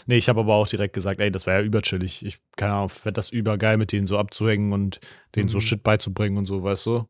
[0.07, 2.25] Nee, ich habe aber auch direkt gesagt, ey, das wäre ja überchillig.
[2.25, 4.99] Ich, keine Ahnung, fände das übergeil, mit denen so abzuhängen und
[5.35, 5.61] denen so Mhm.
[5.61, 7.07] Shit beizubringen und so, weißt du?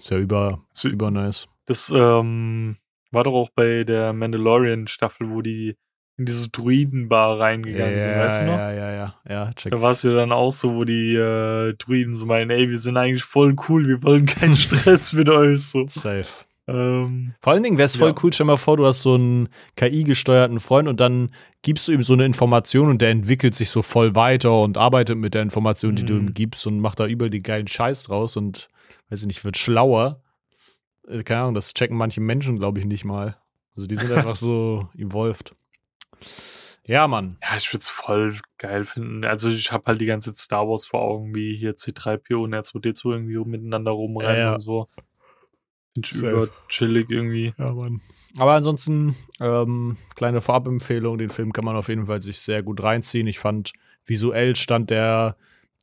[0.00, 1.48] Ist ja über, So- über nice.
[1.66, 2.78] Das ähm,
[3.12, 5.76] war doch auch bei der Mandalorian-Staffel, wo die
[6.22, 8.58] in diese Druidenbar reingegangen sind, weißt du noch?
[8.58, 9.72] ja, ja, ja, ja, check.
[9.72, 12.78] Da war es ja dann auch so, wo die äh, Druiden so meinen, ey, wir
[12.78, 15.62] sind eigentlich voll cool, wir wollen keinen Stress mit euch.
[15.64, 15.86] So.
[15.88, 16.24] Safe.
[16.68, 18.14] Ähm, Vor allen Dingen wäre es voll Ja.
[18.22, 21.30] cool, stell mal vor, du hast so einen KI-gesteuerten Freund und dann
[21.62, 25.18] gibst du ihm so eine Information und der entwickelt sich so voll weiter und arbeitet
[25.18, 26.20] mit der Information, die du Mhm.
[26.28, 28.68] ihm gibst und macht da überall die geilen Scheiß draus und,
[29.10, 30.22] weiß ich nicht, wird schlauer.
[31.08, 33.36] Äh, Keine Ahnung, das checken manche Menschen, glaube ich, nicht mal.
[33.74, 35.54] Also die sind einfach so evolved.
[36.84, 37.36] Ja, Mann.
[37.42, 39.24] Ja, ich würde es voll geil finden.
[39.24, 43.10] Also ich habe halt die ganze Star Wars vor Augen, wie hier C3PO und R2D2
[43.12, 44.52] irgendwie miteinander rumrennen Ja, ja.
[44.54, 44.88] und so.
[45.94, 46.30] Finde ich Safe.
[46.30, 47.52] über chillig irgendwie.
[47.58, 48.00] Ja, Mann.
[48.38, 52.82] Aber ansonsten, ähm, kleine Farbempfehlung, den Film kann man auf jeden Fall sich sehr gut
[52.82, 53.26] reinziehen.
[53.26, 53.72] Ich fand,
[54.06, 55.36] visuell stand der,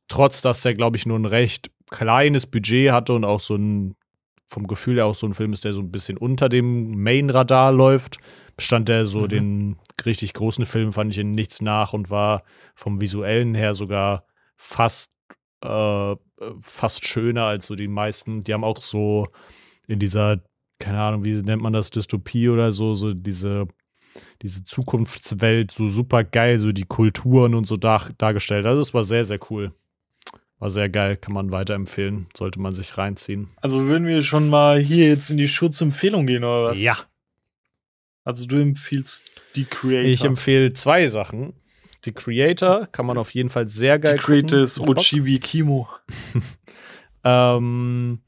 [0.08, 3.94] trotz dass der, glaube ich, nur ein recht kleines Budget hatte und auch so ein,
[4.46, 7.72] vom Gefühl her auch so ein Film ist, der so ein bisschen unter dem Main-Radar
[7.72, 8.18] läuft,
[8.60, 9.28] stand der so Mhm.
[9.28, 12.42] den richtig großen Film, fand ich in nichts nach und war
[12.74, 14.24] vom visuellen her sogar
[14.56, 15.10] fast,
[15.64, 16.14] äh,
[16.60, 18.40] fast schöner als so die meisten.
[18.40, 19.28] Die haben auch so
[19.86, 20.40] in dieser,
[20.78, 23.66] keine Ahnung, wie nennt man das, Dystopie oder so, so diese,
[24.42, 28.66] diese Zukunftswelt so super geil, so die Kulturen und so dar dargestellt.
[28.66, 29.72] Also es war sehr, sehr cool.
[30.58, 33.48] War sehr geil, kann man weiterempfehlen, sollte man sich reinziehen.
[33.56, 36.82] Also würden wir schon mal hier jetzt in die Schutzempfehlung gehen, oder was?
[36.82, 36.98] Ja,
[38.30, 40.08] Also du empfiehlst die Creator.
[40.08, 41.52] ich empfehle zwei Sachen.
[42.04, 44.64] Die Creator kann man auf jeden Fall sehr geil die Creator gucken.
[44.64, 45.88] ist Ochibi Kimo.
[47.24, 48.20] Ähm,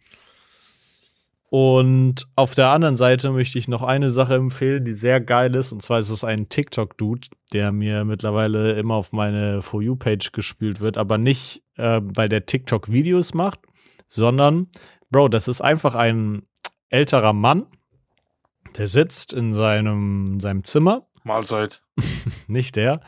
[1.48, 5.72] und auf der anderen Seite möchte ich noch eine Sache empfehlen, die sehr geil ist.
[5.72, 10.80] Und zwar ist es ein TikTok-Dude, der mir mittlerweile immer auf meine For You-Page gespielt
[10.80, 13.60] wird, aber nicht, äh, weil der TikTok-Videos macht,
[14.06, 14.68] sondern,
[15.10, 16.42] Bro, das ist einfach ein
[16.88, 17.66] älterer Mann,
[18.76, 21.82] der sitzt in seinem, seinem Zimmer Mahlzeit.
[22.46, 23.00] nicht der.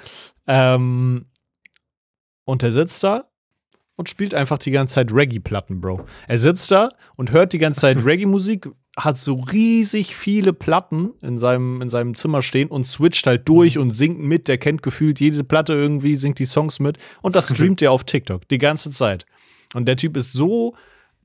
[0.46, 1.26] Ähm,
[2.44, 3.28] und er sitzt da
[3.96, 6.06] und spielt einfach die ganze Zeit Reggae-Platten, Bro.
[6.28, 11.38] Er sitzt da und hört die ganze Zeit Reggae-Musik, hat so riesig viele Platten in
[11.38, 14.46] seinem, in seinem Zimmer stehen und switcht halt durch und singt mit.
[14.46, 16.98] Der kennt gefühlt jede Platte irgendwie, singt die Songs mit.
[17.22, 19.26] Und das streamt er auf TikTok die ganze Zeit.
[19.74, 20.76] Und der Typ ist so,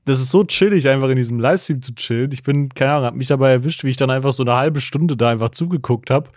[0.04, 2.32] das ist so chillig, einfach in diesem Livestream zu chillen.
[2.32, 4.80] Ich bin, keine Ahnung, hab mich dabei erwischt, wie ich dann einfach so eine halbe
[4.80, 6.30] Stunde da einfach zugeguckt habe.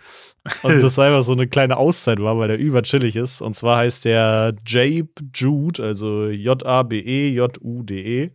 [0.62, 3.40] Und das einfach so eine kleine Auszeit war, weil der überchillig ist.
[3.40, 8.30] Und zwar heißt der Jabe Jude, also E J-A-B-E-J-U-D-E.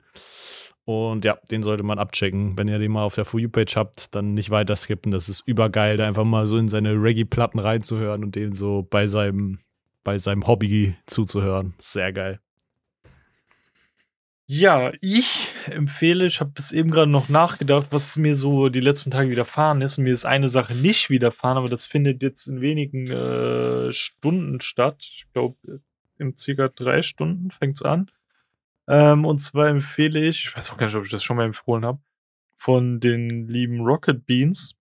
[0.86, 2.58] Und ja, den sollte man abchecken.
[2.58, 5.12] Wenn ihr den mal auf der For You-Page habt, dann nicht weiter skippen.
[5.12, 9.06] Das ist übergeil, da einfach mal so in seine Reggae-Platten reinzuhören und den so bei
[9.06, 9.60] seinem,
[10.04, 11.76] bei seinem Hobby zuzuhören.
[11.78, 12.40] Sehr geil.
[14.52, 19.12] Ja, ich empfehle, ich habe bis eben gerade noch nachgedacht, was mir so die letzten
[19.12, 20.00] Tage widerfahren ist.
[20.00, 24.60] Und mir ist eine Sache nicht widerfahren, aber das findet jetzt in wenigen äh, Stunden
[24.60, 25.04] statt.
[25.04, 25.82] Ich glaube,
[26.18, 28.10] in circa drei Stunden fängt's an.
[28.88, 31.46] Ähm, und zwar empfehle ich, ich weiß auch gar nicht, ob ich das schon mal
[31.46, 32.02] empfohlen habe,
[32.58, 34.74] von den lieben Rocket Beans.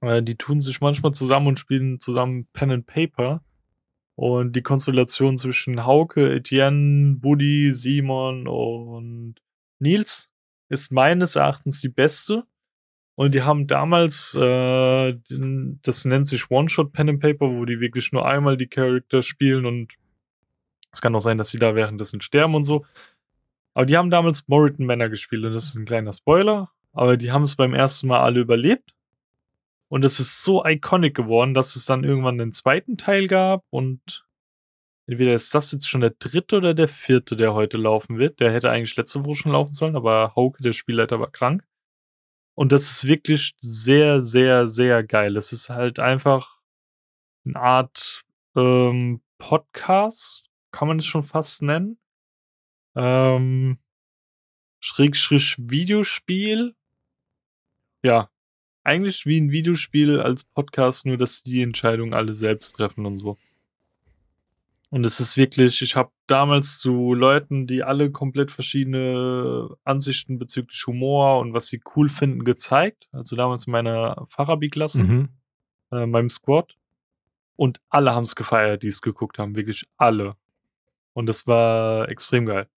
[0.00, 3.44] Äh, die tun sich manchmal zusammen und spielen zusammen Pen and Paper.
[4.16, 9.36] Und die Konstellation zwischen Hauke, Etienne, Buddy, Simon und
[9.78, 10.30] Nils
[10.70, 12.44] ist meines Erachtens die beste.
[13.14, 17.80] Und die haben damals, äh, den- das nennt sich One-Shot Pen and Paper, wo die
[17.80, 19.94] wirklich nur einmal die Charakter spielen und
[20.92, 22.84] es kann auch sein, dass sie da währenddessen sterben und so.
[23.74, 26.70] Aber die haben damals Moritan Manor gespielt und das ist ein kleiner Spoiler.
[26.92, 28.94] Aber die haben es beim ersten Mal alle überlebt.
[29.88, 34.26] Und es ist so iconic geworden, dass es dann irgendwann einen zweiten Teil gab und
[35.08, 38.40] entweder ist das jetzt schon der dritte oder der vierte, der heute laufen wird.
[38.40, 41.64] Der hätte eigentlich letzte Woche schon laufen sollen, aber Hauke, der Spielleiter, war krank.
[42.56, 45.36] Und das ist wirklich sehr, sehr, sehr geil.
[45.36, 46.58] Es ist halt einfach
[47.44, 48.24] eine Art
[48.56, 51.98] ähm, Podcast, kann man es schon fast nennen.
[52.96, 53.78] Ähm,
[54.80, 56.74] Schrägstrich Videospiel.
[58.02, 58.30] Ja,
[58.86, 63.36] eigentlich wie ein Videospiel als Podcast, nur dass die Entscheidungen alle selbst treffen und so.
[64.88, 70.86] Und es ist wirklich, ich habe damals zu Leuten, die alle komplett verschiedene Ansichten bezüglich
[70.86, 73.08] Humor und was sie cool finden, gezeigt.
[73.12, 75.28] Also damals in meiner Fachabi-Klasse, Mhm.
[75.90, 76.76] äh, meinem Squad.
[77.56, 79.56] Und alle haben es gefeiert, die es geguckt haben.
[79.56, 80.36] Wirklich alle.
[81.14, 82.68] Und das war extrem geil.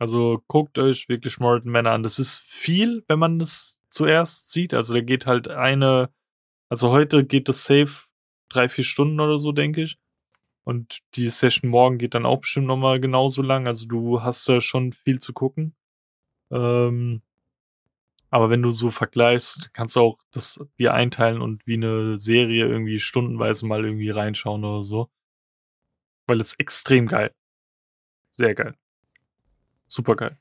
[0.00, 2.02] Also guckt euch wirklich Morton Manor an.
[2.02, 4.72] Das ist viel, wenn man das zuerst sieht.
[4.72, 6.10] Also da geht halt eine,
[6.70, 8.06] also heute geht das safe
[8.48, 9.98] drei, vier Stunden oder so, denke ich.
[10.64, 13.66] Und die Session morgen geht dann auch bestimmt nochmal genauso lang.
[13.66, 15.76] Also du hast da schon viel zu gucken.
[16.50, 17.22] Ähm,
[18.30, 22.66] aber wenn du so vergleichst, kannst du auch das dir einteilen und wie eine Serie
[22.66, 25.10] irgendwie stundenweise mal irgendwie reinschauen oder so.
[26.26, 27.34] Weil es extrem geil.
[28.30, 28.76] Sehr geil.
[29.92, 30.36] Super geil.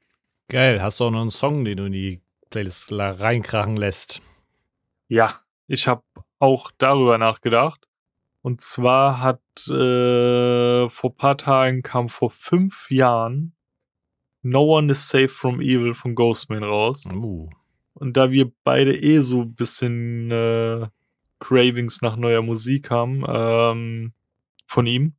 [0.48, 0.80] Geil.
[0.80, 2.22] Hast du auch noch einen Song, den du in die
[2.52, 4.22] Playlist la- reinkrachen lässt?
[5.08, 6.04] Ja, ich habe
[6.38, 7.88] auch darüber nachgedacht.
[8.44, 13.54] Und zwar hat äh, vor paar Tagen kam vor fünf Jahren
[14.44, 17.06] No One is Safe from Evil von Ghostman raus.
[17.12, 17.50] Uh.
[17.96, 20.88] Und da wir beide eh so ein bisschen äh,
[21.40, 24.14] Cravings nach neuer Musik haben ähm,
[24.68, 25.16] von ihm,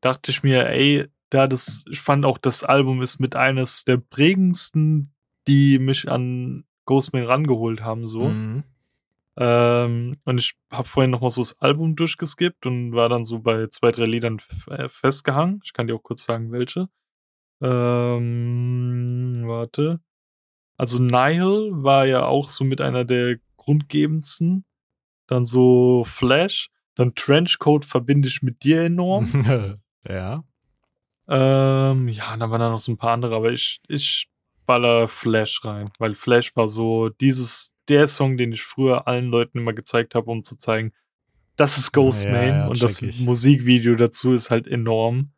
[0.00, 3.96] dachte ich mir, ey, da das, ich fand auch das Album ist mit eines der
[3.96, 5.12] prägendsten,
[5.46, 8.28] die mich an Ghostman rangeholt haben, so.
[8.28, 8.64] Mhm.
[9.38, 13.40] Ähm, und ich habe vorhin noch mal so das Album durchgeskippt und war dann so
[13.40, 15.60] bei zwei, drei Liedern äh, festgehangen.
[15.62, 16.88] Ich kann dir auch kurz sagen, welche.
[17.60, 20.00] Ähm, warte.
[20.78, 24.64] Also Nihil war ja auch so mit einer der grundgebendsten.
[25.26, 26.70] Dann so Flash.
[26.94, 29.28] Dann Trenchcoat verbinde ich mit dir enorm.
[30.08, 30.44] ja.
[31.28, 34.28] Ähm, ja, dann waren da noch so ein paar andere, aber ich, ich
[34.64, 39.58] baller Flash rein, weil Flash war so dieses, der Song, den ich früher allen Leuten
[39.58, 40.92] immer gezeigt habe, um zu zeigen,
[41.56, 43.20] das ist Ghostman Ja, ja, und das ich.
[43.20, 45.30] Musikvideo dazu ist halt enorm.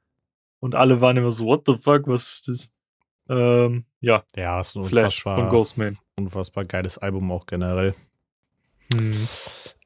[0.61, 2.73] Und alle waren immer so, what the fuck, was ist das?
[3.29, 5.99] Ähm, ja, Ja, ist ein Flash von unfassbar, Ghostman.
[6.19, 7.95] unfassbar geiles Album auch generell.
[8.93, 9.29] Hm.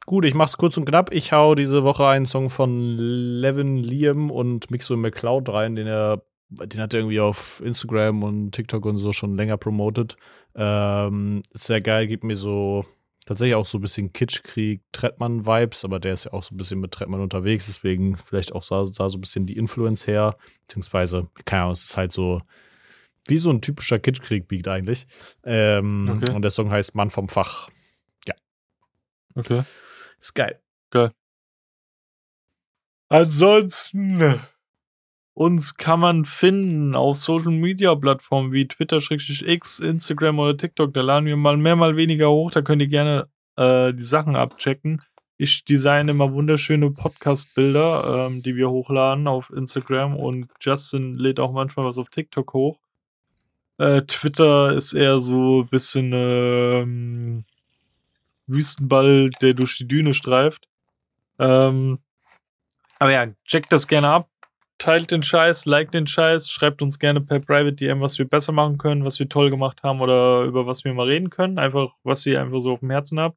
[0.07, 1.12] Gut, ich mach's kurz und knapp.
[1.12, 6.22] Ich hau diese Woche einen Song von Levin Liam und Mixo McCloud rein, den er,
[6.48, 10.16] den hat er irgendwie auf Instagram und TikTok und so schon länger promotet.
[10.55, 12.84] Ähm, ist sehr geil, gibt mir so
[13.24, 16.80] tatsächlich auch so ein bisschen Kitschkrieg, Trettmann-Vibes, aber der ist ja auch so ein bisschen
[16.80, 20.36] mit Trettmann unterwegs, deswegen vielleicht auch sah, sah so ein bisschen die Influence her,
[20.66, 22.42] beziehungsweise, keine Ahnung, es ist halt so
[23.28, 25.07] wie so ein typischer Kitschkrieg-Beat eigentlich.
[25.44, 26.34] Ähm, Okay.
[26.34, 27.70] Und der Song heißt Mann vom Fach.
[29.34, 29.62] Okay.
[30.22, 30.62] Ist geil.
[33.12, 34.40] Ansonsten,
[35.34, 40.94] uns kann man finden auf Social Media Plattformen wie Twitter, X, Instagram oder TikTok.
[40.94, 42.50] Da laden wir mal mehr, mal weniger hoch.
[42.52, 45.02] Da könnt ihr gerne äh, die Sachen abchecken.
[45.36, 51.52] Ich designe immer wunderschöne Podcast-Bilder, ähm, die wir hochladen auf Instagram und Justin lädt auch
[51.52, 52.78] manchmal was auf TikTok hoch.
[53.76, 57.44] Äh, Twitter ist eher so ein bisschen ähm,
[58.47, 60.68] Wüstenball, der durch die Düne streift.
[61.38, 61.99] Ähm,
[62.99, 64.28] aber ja, checkt das gerne ab.
[64.78, 68.53] Teilt den Scheiß, liked den Scheiß, schreibt uns gerne per Private DM, was wir besser
[68.53, 71.59] machen können, was wir toll gemacht haben oder über was wir mal reden können.
[71.59, 73.36] Einfach, was ihr einfach so auf dem Herzen habt.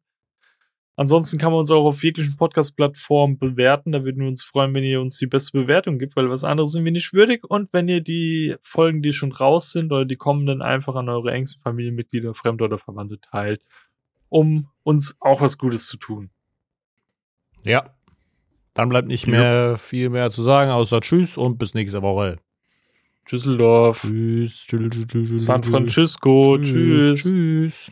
[0.98, 3.92] Ansonsten kann man uns auch auf jeglichen Podcast-Plattformen bewerten.
[3.92, 6.72] Da würden wir uns freuen, wenn ihr uns die beste Bewertung gibt, weil was anderes
[6.72, 7.44] sind wir nicht würdig.
[7.44, 11.32] Und wenn ihr die Folgen, die schon raus sind oder die kommenden, einfach an eure
[11.32, 13.62] engsten Familienmitglieder, Fremde oder Verwandte teilt,
[14.36, 16.30] um uns auch was Gutes zu tun.
[17.64, 17.96] Ja.
[18.74, 19.32] Dann bleibt nicht Ja.
[19.32, 22.38] mehr viel mehr zu sagen, außer Tschüss und bis nächste Woche.
[23.32, 24.68] Düsseldorf, Tschüss.
[24.68, 25.46] Tschüss.
[25.46, 27.22] San Francisco, tschüss.
[27.24, 27.92] Tschüss.